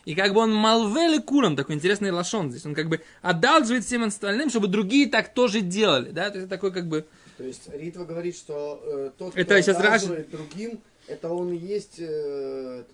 и 0.07 0.15
как 0.15 0.33
бы 0.35 0.41
он 0.41 0.55
малвели 0.55 1.19
куром, 1.19 1.57
такой 1.57 1.75
интересный 1.75 2.13
лошон 2.13 2.51
здесь. 2.51 2.65
Он 2.65 2.77
как 2.77 2.89
бы 2.89 3.01
одалживает 3.23 3.85
всем 3.85 4.05
остальным, 4.05 4.51
чтобы 4.51 4.69
другие 4.69 5.09
так 5.09 5.35
тоже 5.35 5.61
делали. 5.61 6.13
Да? 6.13 6.31
То 6.31 6.39
есть 6.39 6.49
такой 6.49 6.73
как 6.73 6.87
бы... 6.87 7.07
То 7.37 7.43
есть 7.43 7.69
Ритва 7.73 8.05
говорит, 8.05 8.37
что 8.37 8.81
э, 8.85 9.11
тот, 9.19 9.33
кто 9.33 9.41
Это 9.41 9.61
сейчас 9.61 9.77
одалживает 9.77 10.31
другим, 10.31 10.81
это 11.09 11.29
он 11.29 11.53
и 11.53 11.57
есть 11.57 11.97
э, 11.99 12.85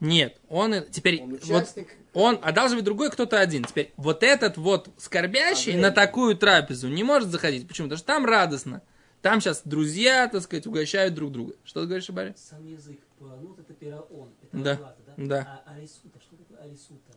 Нет, 0.00 0.36
он 0.50 0.74
теперь... 0.90 1.22
он 1.22 1.30
вот 1.30 1.42
участник. 1.42 1.88
он 2.12 2.38
одалживает 2.42 2.84
другой 2.84 3.10
кто-то 3.10 3.40
один. 3.40 3.64
Теперь 3.64 3.90
вот 3.96 4.22
этот 4.22 4.58
вот 4.58 4.90
скорбящий 4.98 5.74
А, 5.74 5.80
на 5.80 5.90
такую 5.90 6.36
трапезу 6.36 6.88
не 6.88 7.02
может 7.02 7.30
заходить. 7.30 7.66
Почему? 7.66 7.86
Потому 7.86 7.96
что 7.96 8.06
там 8.06 8.26
радостно. 8.26 8.82
Там 9.22 9.40
сейчас 9.40 9.62
друзья, 9.64 10.28
так 10.28 10.42
сказать, 10.42 10.66
угощают 10.66 11.14
друг 11.14 11.32
друга. 11.32 11.54
Что 11.64 11.80
ты 11.80 11.86
говоришь, 11.86 12.10
Барри? 12.10 12.34
Сам 12.36 12.66
язык 12.66 12.98
пуранут 13.22 13.58
это 13.58 13.72
пираон, 13.74 14.30
это 14.42 14.62
Да, 14.62 14.72
оплата, 14.72 15.02
да? 15.06 15.14
да. 15.16 15.62
А 15.66 15.74
арисута, 15.74 16.20
что 16.20 16.36
такое 16.36 16.58
арисута? 16.58 17.12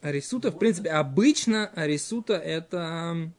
Арисута, 0.00 0.50
в 0.50 0.58
принципе, 0.58 0.90
обычно 0.90 1.68
арисута 1.68 2.34
это 2.34 3.32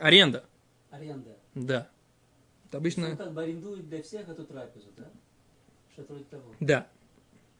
аренда. 0.00 0.44
Аренда. 0.90 1.36
Да. 1.54 1.88
Это 2.66 2.76
Он 2.76 2.82
обычно... 2.82 3.16
как 3.16 3.32
бы 3.32 3.42
арендует 3.42 3.88
для 3.88 4.02
всех 4.02 4.28
эту 4.28 4.44
трапезу, 4.44 4.88
да? 4.96 5.10
Что-то 5.92 6.12
вроде 6.12 6.24
того. 6.26 6.54
Да. 6.60 6.88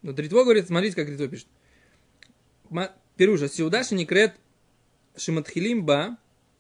Но 0.03 0.12
Ритво 0.12 0.44
говорит, 0.44 0.66
смотрите, 0.66 0.97
как 0.97 1.09
Ритво 1.09 1.29
пишет. 1.29 1.47
Перуша, 3.16 3.49
сюда 3.49 3.83
шеникрет 3.83 4.35
шиматхилим 5.16 5.85
ба, 5.85 6.16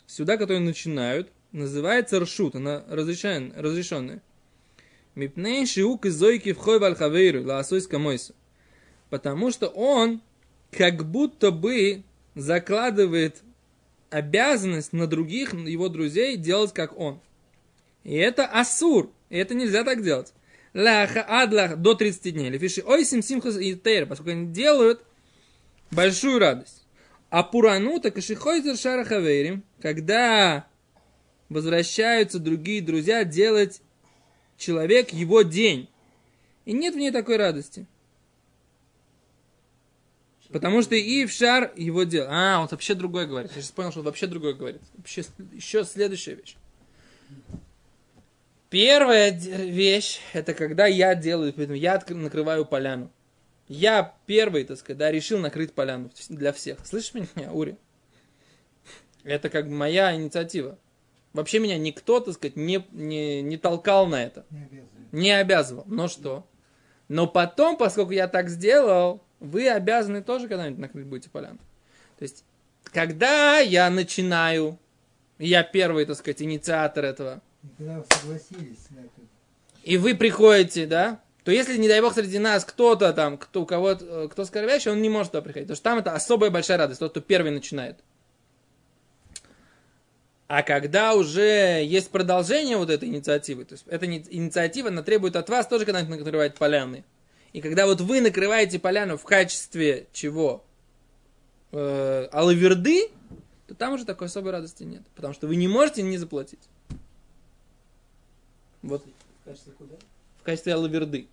сюда, 0.06 0.36
которые 0.36 0.60
начинают, 0.60 1.30
называется 1.52 2.18
ршут, 2.18 2.56
она 2.56 2.84
разрешен, 2.88 3.52
разрешенная. 3.56 4.22
Мипней 5.18 5.66
шиук 5.66 6.06
из 6.06 6.14
зойки 6.14 6.52
в 6.52 6.58
хой 6.58 6.78
вальхавейру, 6.78 7.44
лаосой 7.44 7.80
скамойсу. 7.80 8.34
Потому 9.10 9.50
что 9.50 9.66
он 9.66 10.20
как 10.70 11.04
будто 11.10 11.50
бы 11.50 12.04
закладывает 12.36 13.42
обязанность 14.10 14.92
на 14.92 15.08
других, 15.08 15.54
его 15.54 15.88
друзей, 15.88 16.36
делать 16.36 16.72
как 16.72 16.96
он. 16.96 17.20
И 18.04 18.14
это 18.14 18.46
асур. 18.46 19.10
И 19.28 19.36
это 19.36 19.54
нельзя 19.54 19.82
так 19.82 20.04
делать. 20.04 20.32
Ляха 20.72 21.24
адлах 21.28 21.78
до 21.78 21.94
30 21.94 22.32
дней. 22.34 22.50
Лефиши 22.50 22.82
ойсим 22.82 23.20
симхус 23.20 23.58
и 23.58 23.74
тейр, 23.74 24.06
поскольку 24.06 24.30
они 24.30 24.46
делают 24.52 25.02
большую 25.90 26.38
радость. 26.38 26.84
А 27.28 27.42
пуранута 27.42 28.12
кашихойзер 28.12 28.76
шара 28.76 29.04
хаверим, 29.04 29.64
когда 29.82 30.68
возвращаются 31.48 32.38
другие 32.38 32.80
друзья 32.80 33.24
делать 33.24 33.82
человек 34.58 35.10
его 35.10 35.40
день. 35.42 35.88
И 36.66 36.72
нет 36.72 36.94
в 36.94 36.98
ней 36.98 37.10
такой 37.10 37.38
радости. 37.38 37.86
Потому 40.50 40.82
что 40.82 40.94
и 40.94 41.24
в 41.26 41.32
шар 41.32 41.72
его 41.76 42.04
делал. 42.04 42.28
А, 42.30 42.60
он 42.60 42.68
вообще 42.70 42.94
другое 42.94 43.26
говорит. 43.26 43.52
Я 43.54 43.62
сейчас 43.62 43.70
понял, 43.70 43.90
что 43.90 44.00
он 44.00 44.06
вообще 44.06 44.26
другое 44.26 44.54
говорит. 44.54 44.82
Вообще, 44.94 45.22
еще 45.52 45.84
следующая 45.84 46.34
вещь. 46.34 46.56
Первая 48.70 49.30
вещь, 49.30 50.20
это 50.34 50.52
когда 50.52 50.86
я 50.86 51.14
делаю, 51.14 51.54
поэтому 51.54 51.76
я 51.76 52.02
накрываю 52.08 52.66
поляну. 52.66 53.10
Я 53.66 54.14
первый, 54.26 54.64
так 54.64 54.78
сказать, 54.78 54.98
да, 54.98 55.10
решил 55.10 55.38
накрыть 55.38 55.72
поляну 55.72 56.10
для 56.28 56.52
всех. 56.52 56.78
Слышишь 56.86 57.14
меня, 57.14 57.52
Ури? 57.52 57.76
Это 59.24 59.50
как 59.50 59.68
бы 59.68 59.74
моя 59.74 60.14
инициатива. 60.14 60.78
Вообще 61.32 61.58
меня 61.58 61.78
никто, 61.78 62.20
так 62.20 62.34
сказать, 62.34 62.56
не, 62.56 62.84
не, 62.92 63.42
не 63.42 63.56
толкал 63.58 64.06
на 64.06 64.22
это. 64.24 64.44
Не 64.50 64.62
обязывает. 64.62 65.12
Не 65.12 65.30
обязывал. 65.32 65.84
Но 65.86 66.08
что? 66.08 66.46
Но 67.08 67.26
потом, 67.26 67.76
поскольку 67.76 68.12
я 68.12 68.28
так 68.28 68.48
сделал, 68.48 69.22
вы 69.40 69.68
обязаны 69.68 70.22
тоже 70.22 70.48
когда-нибудь 70.48 70.80
накрыть 70.80 71.06
будете 71.06 71.30
поляну. 71.30 71.58
То 72.18 72.22
есть, 72.22 72.44
когда 72.82 73.58
я 73.58 73.88
начинаю, 73.90 74.78
я 75.38 75.62
первый, 75.62 76.04
так 76.04 76.16
сказать, 76.16 76.42
инициатор 76.42 77.04
этого, 77.04 77.42
И 77.62 77.68
когда 77.78 77.98
вы 77.98 78.04
согласились 78.10 78.90
на 78.90 79.00
это, 79.00 79.28
и 79.84 79.96
вы 79.96 80.14
приходите, 80.14 80.86
да, 80.86 81.20
то 81.44 81.52
если, 81.52 81.78
не 81.78 81.88
дай 81.88 82.02
бог, 82.02 82.12
среди 82.12 82.38
нас 82.38 82.64
кто-то 82.64 83.14
там, 83.14 83.38
кто, 83.38 83.62
у 83.62 83.66
кого 83.66 83.96
кто 84.30 84.44
скорбящий, 84.44 84.90
он 84.90 85.00
не 85.00 85.08
может 85.08 85.32
туда 85.32 85.40
приходить. 85.40 85.68
Потому 85.68 85.76
что 85.76 85.84
там 85.84 85.98
это 85.98 86.12
особая 86.12 86.50
большая 86.50 86.76
радость, 86.76 87.00
тот, 87.00 87.12
кто 87.12 87.20
первый 87.22 87.52
начинает. 87.52 88.00
А 90.48 90.62
когда 90.62 91.14
уже 91.14 91.84
есть 91.84 92.10
продолжение 92.10 92.78
вот 92.78 92.88
этой 92.88 93.08
инициативы, 93.10 93.66
то 93.66 93.74
есть 93.74 93.84
эта 93.86 94.06
ни- 94.06 94.24
инициатива, 94.30 94.88
она 94.88 95.02
требует 95.02 95.36
от 95.36 95.48
вас 95.50 95.66
тоже 95.68 95.84
когда-нибудь 95.84 96.18
накрывать 96.18 96.54
поляны. 96.56 97.04
И 97.52 97.60
когда 97.60 97.86
вот 97.86 98.00
вы 98.00 98.22
накрываете 98.22 98.78
поляну 98.78 99.18
в 99.18 99.24
качестве 99.24 100.06
чего? 100.12 100.64
Э, 101.70 102.28
алаверды, 102.32 103.10
то 103.66 103.74
там 103.74 103.92
уже 103.92 104.06
такой 104.06 104.28
особой 104.28 104.52
радости 104.52 104.84
нет. 104.84 105.02
Потому 105.14 105.34
что 105.34 105.46
вы 105.46 105.56
не 105.56 105.68
можете 105.68 106.02
не 106.02 106.16
заплатить. 106.16 106.60
Вот 108.80 109.04
В 109.42 109.44
качестве 109.44 109.72
куда? 109.76 109.94
в 110.40 110.42
качестве 110.44 110.72
алаверды. 110.74 111.28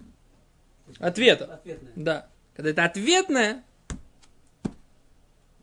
Ответа. 0.99 1.53
Ответная. 1.53 1.93
Да. 1.95 2.29
Когда 2.53 2.69
это 2.69 2.83
ответная 2.83 3.63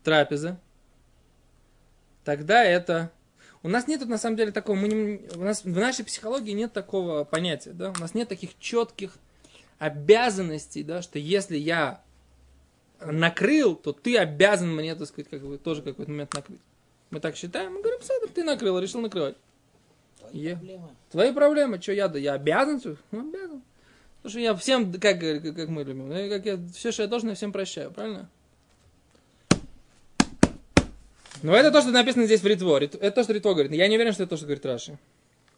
трапеза, 0.03 0.59
тогда 2.23 2.63
это... 2.63 3.11
У 3.63 3.69
нас 3.69 3.87
нет 3.87 4.05
на 4.07 4.17
самом 4.17 4.35
деле 4.35 4.51
такого, 4.51 4.75
мы 4.75 4.87
не- 4.89 5.21
у 5.35 5.43
нас 5.43 5.63
в 5.63 5.69
нашей 5.77 6.03
психологии 6.05 6.51
нет 6.51 6.73
такого 6.73 7.23
понятия, 7.23 7.71
да, 7.71 7.91
у 7.97 7.99
нас 8.01 8.13
нет 8.13 8.27
таких 8.27 8.57
четких 8.59 9.15
обязанностей, 9.79 10.83
да, 10.83 11.01
что 11.01 11.17
если 11.17 11.57
я 11.57 12.01
накрыл, 13.05 13.75
то 13.75 13.93
ты 13.93 14.17
обязан 14.17 14.73
мне, 14.75 14.95
так 14.95 15.07
сказать, 15.07 15.29
как 15.29 15.41
бы 15.41 15.57
тоже 15.57 15.81
какой-то 15.81 16.11
момент 16.11 16.33
накрыть. 16.33 16.59
Мы 17.09 17.19
так 17.19 17.35
считаем, 17.35 17.73
мы 17.73 17.81
говорим, 17.81 18.01
Седр, 18.01 18.27
ты 18.33 18.43
накрыл, 18.43 18.79
решил 18.79 19.01
накрывать. 19.01 19.35
Твои 20.19 20.41
Е. 20.41 20.55
проблемы. 20.55 20.89
Твои 21.11 21.31
проблемы, 21.31 21.81
что 21.81 21.91
я, 21.93 22.07
да, 22.07 22.17
я 22.19 22.33
обязан? 22.33 22.79
всё? 22.79 22.95
Ну, 23.11 23.19
обязан. 23.29 23.61
Потому 24.17 24.29
что 24.31 24.39
я 24.39 24.55
всем, 24.55 24.91
как, 24.93 25.19
как, 25.19 25.43
как 25.55 25.69
мы 25.69 25.83
любим, 25.83 26.07
ну, 26.09 26.29
как 26.29 26.45
я, 26.45 26.57
все, 26.73 26.91
что 26.91 27.03
я 27.03 27.07
должен, 27.09 27.29
я 27.29 27.35
всем 27.35 27.51
прощаю, 27.51 27.91
правильно? 27.91 28.29
Но 31.43 31.55
это 31.55 31.71
то, 31.71 31.81
что 31.81 31.91
написано 31.91 32.25
здесь 32.25 32.41
в 32.41 32.47
Ритво. 32.47 32.77
Рит- 32.79 32.95
Это 32.95 33.11
то, 33.11 33.23
что 33.23 33.33
Ритво 33.33 33.51
говорит. 33.53 33.71
Я 33.73 33.87
не 33.87 33.95
уверен, 33.95 34.13
что 34.13 34.23
это 34.23 34.31
то, 34.31 34.37
что 34.37 34.45
говорит 34.45 34.65
Раши. 34.65 34.97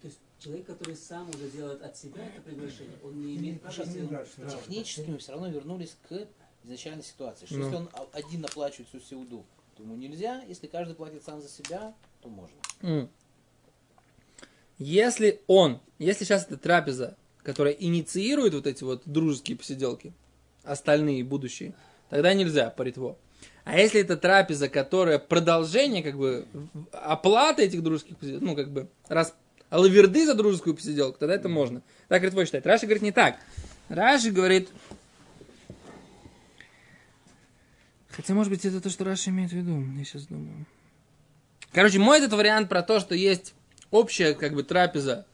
То 0.02 0.08
есть 0.08 0.20
человек, 0.40 0.66
который 0.66 0.96
сам 0.96 1.30
уже 1.30 1.48
делает 1.50 1.82
от 1.84 1.96
себя 1.98 2.26
это 2.26 2.42
приглашение, 2.42 2.98
он 3.04 3.26
не 3.26 3.38
имеет 3.38 3.62
права. 3.62 4.26
Технически 4.50 5.10
мы 5.10 5.18
все 5.20 5.32
равно 5.32 5.48
вернулись 5.50 5.96
к 6.10 6.28
изначальной 6.64 7.04
ситуации. 7.04 7.46
Что 7.46 7.56
Ну. 7.56 7.64
если 7.66 7.76
он 7.78 7.90
а- 7.94 8.08
один 8.14 8.44
оплачивает 8.44 8.90
всю 8.90 9.00
сеуду, 9.00 9.46
то 9.78 9.84
ему 9.84 9.96
нельзя. 9.96 10.44
Если 10.48 10.68
каждый 10.68 10.96
платит 10.96 11.24
сам 11.24 11.42
за 11.42 11.50
себя, 11.50 11.94
то 12.22 12.30
можно. 12.30 13.08
Если 14.78 15.42
он, 15.48 15.80
если 16.00 16.26
сейчас 16.26 16.46
это 16.46 16.58
трапеза, 16.58 17.16
которая 17.44 17.74
инициирует 17.74 18.54
вот 18.54 18.68
эти 18.68 18.84
вот 18.84 19.04
дружеские 19.06 19.56
посиделки, 19.58 20.14
остальные 20.64 21.24
будущие, 21.24 21.74
тогда 22.10 22.34
нельзя 22.34 22.70
по 22.72 22.82
ритво. 22.82 23.18
А 23.66 23.80
если 23.80 24.00
это 24.00 24.16
трапеза, 24.16 24.70
которая 24.70 25.18
продолжение, 25.18 26.04
как 26.04 26.18
бы, 26.18 26.46
оплата 26.92 27.64
этих 27.64 27.82
дружеских 27.82 28.16
посиделок, 28.16 28.44
ну, 28.44 28.56
как 28.56 28.72
бы, 28.72 28.88
раз 29.08 29.34
лаверды 29.72 30.26
за 30.26 30.36
дружескую 30.36 30.76
посиделку, 30.76 31.18
тогда 31.18 31.34
это 31.34 31.50
можно. 31.50 31.82
Так 32.08 32.22
ритво 32.22 32.46
считает. 32.46 32.66
Раши 32.68 32.86
говорит 32.86 33.02
не 33.02 33.12
так. 33.12 33.38
Раши 33.90 34.30
говорит... 34.30 34.70
Хотя, 38.10 38.36
может 38.36 38.52
быть, 38.52 38.64
это 38.64 38.80
то, 38.80 38.90
что 38.90 39.04
Раши 39.04 39.32
имеет 39.32 39.50
в 39.50 39.56
виду. 39.56 39.84
Я 39.98 40.06
сейчас 40.06 40.28
думаю. 40.28 40.66
Короче, 41.74 41.98
мой 41.98 42.20
этот 42.20 42.34
вариант 42.34 42.70
про 42.70 42.84
то, 42.84 43.00
что 43.00 43.16
есть 43.16 43.56
общая 43.90 44.36
как 44.36 44.54
бы 44.54 44.64
трапеза 44.64 45.26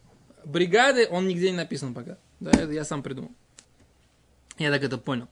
бригады, 0.45 1.07
он 1.07 1.27
нигде 1.27 1.51
не 1.51 1.57
написан 1.57 1.93
пока. 1.93 2.17
Да, 2.39 2.49
это 2.51 2.71
я 2.71 2.85
сам 2.85 3.03
придумал. 3.03 3.31
Я 4.57 4.71
так 4.71 4.81
это 4.83 4.97
понял. 4.97 5.27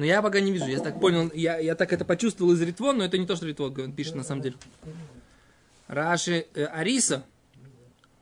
Но 0.00 0.06
я 0.06 0.22
пока 0.22 0.40
не 0.40 0.50
вижу. 0.50 0.64
Я 0.64 0.80
так 0.80 0.98
понял, 0.98 1.30
я, 1.34 1.58
я 1.58 1.74
так 1.74 1.92
это 1.92 2.06
почувствовал 2.06 2.52
из 2.52 2.62
Ритвон, 2.62 2.96
но 2.96 3.04
это 3.04 3.18
не 3.18 3.26
то, 3.26 3.36
что 3.36 3.44
Ритвон 3.46 3.92
пишет 3.92 4.14
на 4.14 4.24
самом 4.24 4.40
деле. 4.40 4.56
Раши 5.88 6.46
э, 6.54 6.64
Ариса. 6.64 7.26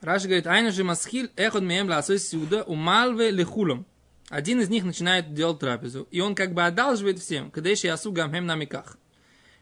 Раши 0.01 0.27
говорит, 0.27 0.49
Айна 0.49 0.73
же 0.73 0.83
масхиль 0.83 1.31
эхот 1.37 1.63
меем 1.63 1.89
ласой 1.89 2.19
сюда 2.19 2.65
у 2.65 2.75
малве 2.75 3.31
лехулом. 3.31 3.87
Один 4.29 4.61
из 4.61 4.69
них 4.69 4.83
начинает 4.83 5.33
делать 5.35 5.61
трапезу, 5.61 6.09
и 6.11 6.19
он 6.19 6.35
как 6.35 6.53
бы 6.53 6.65
одалживает 6.65 7.21
всем, 7.21 7.53
когда 7.53 7.71
еще 7.71 7.87
ясу 7.87 8.11
гамхем 8.11 8.45
на 8.45 8.57
миках, 8.57 8.99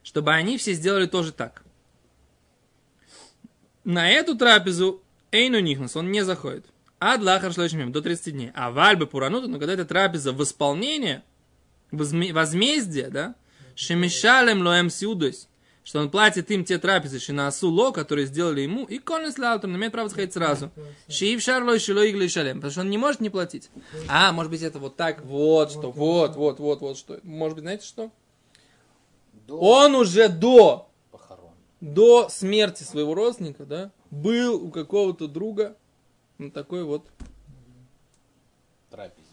чтобы 0.03 0.33
они 0.33 0.57
все 0.57 0.73
сделали 0.73 1.05
тоже 1.05 1.33
так. 1.33 1.65
На 3.85 4.09
эту 4.09 4.39
трапезу 4.39 5.03
Эйну 5.33 5.59
Нихнус, 5.59 5.95
он 5.97 6.11
не 6.11 6.25
заходит. 6.25 6.65
Ад 6.99 7.21
лахар 7.21 7.53
шлойшмим, 7.53 7.93
до 7.93 8.01
30 8.01 8.33
дней. 8.33 8.53
А 8.55 8.71
вальбы 8.71 9.07
пуранута, 9.07 9.49
но 9.49 9.59
когда 9.59 9.75
это 9.75 9.85
трапеза 9.85 10.33
в 10.33 10.43
исполнение, 10.43 11.23
возме- 11.23 11.25
возмездие, 11.91 13.09
да, 13.09 13.35
шемишалем 13.75 14.63
лоэм 14.63 14.91
сиудойс, 14.91 15.49
что 15.85 16.01
он 16.01 16.11
платит 16.11 16.51
им 16.51 16.65
те 16.65 16.79
трапезы, 16.79 17.19
шинасу 17.21 17.71
ло, 17.71 17.93
которые 17.93 18.27
сделали 18.27 18.63
ему, 18.63 18.85
и 18.85 18.99
конес 18.99 19.39
лаутом, 19.39 19.71
он 19.71 19.77
имеет 19.77 19.93
право 19.93 20.09
заходить 20.09 20.33
сразу. 20.33 20.71
Шиив 21.09 21.43
шарлой 21.43 21.79
шило 21.79 22.09
игли 22.09 22.29
шалем, 22.29 22.57
потому 22.57 22.73
что 22.73 22.81
он 22.81 22.91
не 22.91 22.99
может 22.99 23.21
не 23.21 23.31
платить. 23.31 23.71
А, 24.09 24.33
может 24.33 24.51
быть, 24.51 24.63
это 24.63 24.79
вот 24.79 24.97
так, 24.97 25.25
вот 25.25 25.71
что, 25.71 25.91
вот, 25.91 26.37
вот, 26.37 26.59
вот, 26.59 26.81
вот 26.81 26.99
что. 26.99 27.21
Может 27.23 27.57
быть, 27.57 27.63
знаете 27.63 27.87
что? 27.87 28.11
Он 29.49 29.95
уже 29.95 30.29
до 30.29 30.91
до 31.81 32.29
смерти 32.29 32.83
своего 32.83 33.15
родственника, 33.15 33.65
да, 33.65 33.91
был 34.11 34.63
у 34.65 34.71
какого-то 34.71 35.29
друга 35.29 35.77
на 36.39 36.51
такой 36.51 36.85
вот 36.85 37.07
Трапезе. 38.91 39.27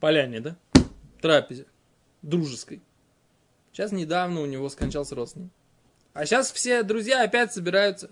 поляне, 0.00 0.40
да, 0.40 0.56
трапезе, 1.24 1.64
дружеской. 2.20 2.82
Сейчас 3.72 3.92
недавно 3.92 4.42
у 4.42 4.46
него 4.46 4.68
скончался 4.68 5.14
родственник. 5.14 5.50
А 6.12 6.26
сейчас 6.26 6.52
все 6.52 6.82
друзья 6.82 7.22
опять 7.22 7.50
собираются. 7.50 8.10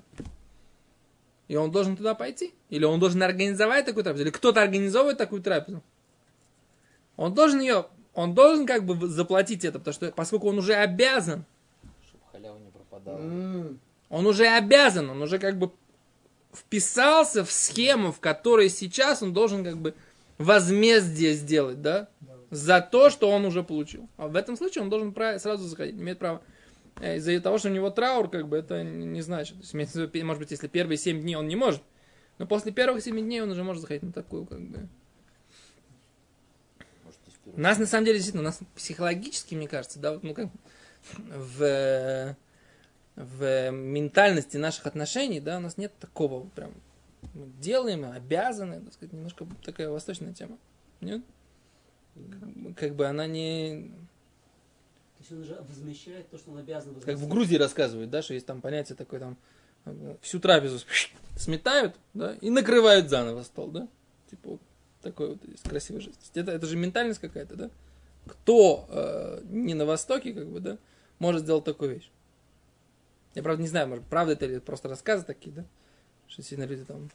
И 1.46 1.56
он 1.56 1.70
должен 1.70 1.94
туда 1.94 2.14
пойти? 2.14 2.54
Или 2.70 2.86
он 2.86 2.98
должен 3.00 3.22
организовать 3.22 3.84
такую 3.84 4.02
трапезу? 4.04 4.24
Или 4.24 4.30
кто-то 4.30 4.62
организовывает 4.62 5.18
такую 5.18 5.42
трапезу? 5.42 5.82
Он 7.18 7.34
должен 7.34 7.60
ее, 7.60 7.84
он 8.14 8.34
должен 8.34 8.66
как 8.66 8.86
бы 8.86 9.06
заплатить 9.06 9.66
это, 9.66 9.78
потому 9.78 9.92
что, 9.92 10.10
поскольку 10.12 10.48
он 10.48 10.56
уже 10.56 10.72
обязан, 10.72 11.44
Чтобы 12.08 12.24
халява 12.32 12.58
не 12.58 12.70
пропадала. 12.70 13.76
Он 14.08 14.26
уже 14.26 14.46
обязан, 14.46 15.10
он 15.10 15.20
уже 15.20 15.38
как 15.38 15.58
бы 15.58 15.70
вписался 16.54 17.44
в 17.44 17.52
схему, 17.52 18.10
в 18.10 18.20
которой 18.20 18.70
сейчас 18.70 19.22
он 19.22 19.34
должен 19.34 19.64
как 19.64 19.76
бы 19.76 19.94
возмездие 20.38 21.34
сделать, 21.34 21.82
да, 21.82 22.08
за 22.52 22.82
то, 22.82 23.08
что 23.08 23.30
он 23.30 23.46
уже 23.46 23.64
получил. 23.64 24.08
А 24.18 24.28
в 24.28 24.36
этом 24.36 24.56
случае 24.56 24.82
он 24.82 24.90
должен 24.90 25.14
сразу 25.40 25.66
заходить, 25.66 25.94
имеет 25.94 26.18
право. 26.18 26.42
Э, 27.00 27.16
Из-за 27.16 27.40
того, 27.40 27.56
что 27.56 27.70
у 27.70 27.72
него 27.72 27.88
траур, 27.88 28.28
как 28.28 28.46
бы, 28.46 28.58
это 28.58 28.82
не 28.82 29.22
значит. 29.22 29.56
То 29.56 29.78
есть, 29.78 30.22
может 30.22 30.38
быть, 30.38 30.50
если 30.50 30.68
первые 30.68 30.98
7 30.98 31.22
дней 31.22 31.34
он 31.34 31.48
не 31.48 31.56
может, 31.56 31.82
но 32.36 32.46
после 32.46 32.70
первых 32.70 33.02
7 33.02 33.18
дней 33.18 33.40
он 33.40 33.50
уже 33.50 33.64
может 33.64 33.80
заходить 33.80 34.02
на 34.02 34.12
такую, 34.12 34.44
как 34.44 34.60
бы. 34.60 34.86
У 37.46 37.60
нас, 37.60 37.78
на 37.78 37.86
самом 37.86 38.04
деле, 38.04 38.18
действительно, 38.18 38.42
у 38.42 38.46
нас 38.46 38.60
психологически, 38.76 39.54
мне 39.54 39.66
кажется, 39.66 39.98
да, 39.98 40.12
вот, 40.12 40.22
ну, 40.22 40.34
как 40.34 40.48
в, 41.16 42.36
в 43.16 43.70
ментальности 43.70 44.58
наших 44.58 44.86
отношений, 44.86 45.40
да, 45.40 45.56
у 45.56 45.60
нас 45.60 45.76
нет 45.76 45.92
такого 45.98 46.46
прям 46.50 46.72
мы 47.34 47.46
делаем, 47.60 48.04
обязаны, 48.04 48.80
так 48.80 48.92
сказать, 48.92 49.12
немножко 49.12 49.46
такая 49.64 49.88
восточная 49.88 50.34
тема. 50.34 50.58
Нет? 51.00 51.22
Как 52.76 52.94
бы- 52.94 53.06
она 53.06 53.26
не... 53.26 53.90
То 55.16 55.20
есть 55.20 55.32
он 55.32 55.40
уже 55.40 55.54
возмещает 55.68 56.28
то, 56.30 56.38
что 56.38 56.50
он 56.50 56.58
обязан 56.58 56.94
Как 56.94 57.02
в 57.02 57.06
возместить. 57.06 57.28
Грузии 57.30 57.56
рассказывают, 57.56 58.10
да, 58.10 58.22
что 58.22 58.34
есть 58.34 58.46
там 58.46 58.60
понятие 58.60 58.96
такое, 58.96 59.20
там, 59.20 59.36
э, 59.84 60.16
всю 60.20 60.40
трапезу 60.40 60.84
сметают, 61.36 61.94
да, 62.12 62.34
и 62.40 62.50
накрывают 62.50 63.08
заново 63.08 63.42
стол, 63.42 63.70
да. 63.70 63.88
Типа 64.30 64.50
вот 64.50 64.60
такой 65.00 65.28
вот 65.30 65.44
есть 65.46 65.68
красивый 65.68 66.02
жест. 66.02 66.18
Это, 66.34 66.52
это 66.52 66.66
же 66.66 66.76
ментальность 66.76 67.20
какая-то, 67.20 67.56
да. 67.56 67.70
Кто 68.26 68.86
э, 68.88 69.42
не 69.44 69.74
на 69.74 69.84
Востоке, 69.84 70.32
как 70.32 70.48
бы, 70.48 70.60
да, 70.60 70.78
может 71.18 71.42
сделать 71.42 71.64
такую 71.64 71.94
вещь. 71.94 72.10
Я, 73.34 73.42
правда, 73.42 73.62
не 73.62 73.68
знаю, 73.68 73.88
может, 73.88 74.04
правда 74.06 74.32
это 74.34 74.44
или 74.44 74.58
просто 74.58 74.88
рассказы 74.88 75.24
такие, 75.24 75.54
да, 75.54 75.64
что 76.26 76.42
сильно 76.42 76.64
люди 76.64 76.84
там 76.84 77.10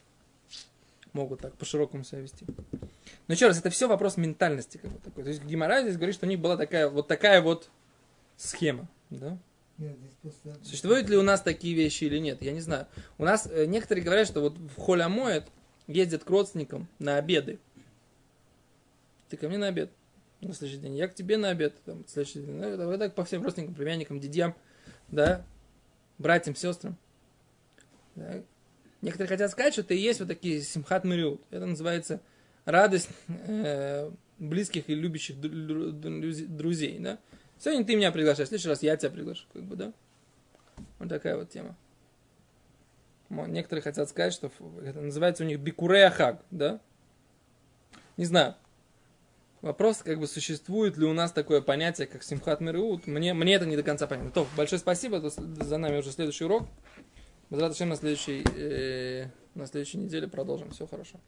могут 1.13 1.41
так 1.41 1.53
по-широкому 1.55 2.03
себя 2.03 2.21
вести. 2.21 2.45
Но 3.27 3.33
еще 3.33 3.47
раз, 3.47 3.59
это 3.59 3.69
все 3.69 3.87
вопрос 3.87 4.17
ментальности, 4.17 4.77
как 4.77 4.91
бы 4.91 4.99
такой. 4.99 5.23
То 5.23 5.29
есть 5.29 5.43
Гимара 5.43 5.81
здесь 5.81 5.95
говорит, 5.95 6.15
что 6.15 6.25
у 6.25 6.29
них 6.29 6.39
была 6.39 6.57
такая 6.57 6.89
вот 6.89 7.07
такая 7.07 7.41
вот 7.41 7.69
схема, 8.35 8.87
да. 9.09 9.37
Нет, 9.77 9.95
просто... 10.21 10.55
Существуют 10.63 11.07
ли 11.09 11.17
у 11.17 11.21
нас 11.21 11.41
такие 11.41 11.75
вещи 11.75 12.05
или 12.05 12.17
нет, 12.17 12.41
я 12.41 12.51
не 12.51 12.61
знаю. 12.61 12.87
У 13.17 13.25
нас 13.25 13.47
э, 13.51 13.65
некоторые 13.65 14.03
говорят, 14.03 14.27
что 14.27 14.41
вот 14.41 14.57
в 14.57 14.81
Холямоет 14.81 15.45
ездят 15.85 16.23
к 16.23 16.29
родственникам 16.29 16.87
на 16.97 17.17
обеды. 17.17 17.59
Ты 19.29 19.37
ко 19.37 19.47
мне 19.47 19.57
на 19.57 19.67
обед 19.67 19.91
на 20.41 20.53
следующий 20.53 20.81
день, 20.81 20.95
я 20.95 21.07
к 21.07 21.15
тебе 21.15 21.37
на 21.37 21.49
обед, 21.49 21.75
там, 21.85 21.99
на 21.99 22.07
следующий 22.07 22.41
день. 22.41 22.55
Ну, 22.55 22.85
вот 22.85 22.99
так 22.99 23.15
по 23.15 23.25
всем 23.25 23.43
родственникам, 23.43 23.75
племянникам, 23.75 24.19
дядям, 24.19 24.55
да, 25.09 25.43
братьям, 26.17 26.55
сестрам. 26.55 26.95
Да. 28.15 28.43
Некоторые 29.01 29.29
хотят 29.29 29.51
сказать, 29.51 29.73
что 29.73 29.81
это 29.81 29.93
и 29.93 29.97
есть 29.97 30.19
вот 30.19 30.27
такие 30.27 30.61
симхат 30.61 31.03
мариут. 31.03 31.41
Это 31.51 31.65
называется 31.65 32.21
радость 32.65 33.09
э, 33.27 34.11
близких 34.39 34.89
и 34.89 34.95
любящих 34.95 35.37
дру- 35.37 35.91
дру- 35.91 36.47
друзей, 36.47 36.97
да. 36.99 37.19
Сегодня 37.59 37.85
ты 37.85 37.95
меня 37.95 38.11
приглашаешь, 38.11 38.47
в 38.47 38.49
следующий 38.49 38.69
раз 38.69 38.83
я 38.83 38.97
тебя 38.97 39.11
приглашу, 39.11 39.45
как 39.53 39.63
бы, 39.63 39.75
да. 39.75 39.93
Вот 40.99 41.09
такая 41.09 41.37
вот 41.37 41.49
тема. 41.49 41.75
Некоторые 43.29 43.83
хотят 43.83 44.09
сказать, 44.09 44.33
что 44.33 44.51
это 44.83 45.01
называется 45.01 45.43
у 45.43 45.47
них 45.47 45.59
бикурея 45.59 46.09
хаг, 46.09 46.41
да? 46.49 46.79
Не 48.15 48.25
знаю. 48.25 48.55
Вопрос, 49.61 49.97
как 49.97 50.19
бы, 50.19 50.27
существует 50.27 50.97
ли 50.97 51.05
у 51.05 51.13
нас 51.13 51.31
такое 51.31 51.61
понятие, 51.61 52.07
как 52.07 52.23
симхат 52.23 52.61
мириут. 52.61 53.07
Мне, 53.07 53.33
мне 53.33 53.55
это 53.55 53.65
не 53.65 53.75
до 53.75 53.83
конца 53.83 54.07
понятно. 54.07 54.31
То, 54.31 54.47
большое 54.55 54.79
спасибо, 54.79 55.19
за 55.29 55.77
нами 55.77 55.97
уже 55.97 56.11
следующий 56.11 56.45
урок. 56.45 56.67
Ашем 57.51 57.89
на 57.89 57.95
следующей, 57.95 58.43
э, 58.55 59.29
на 59.55 59.67
следующей 59.67 59.97
неделе 59.97 60.27
продолжим. 60.27 60.71
Все 60.71 60.85
хорошо. 60.87 61.19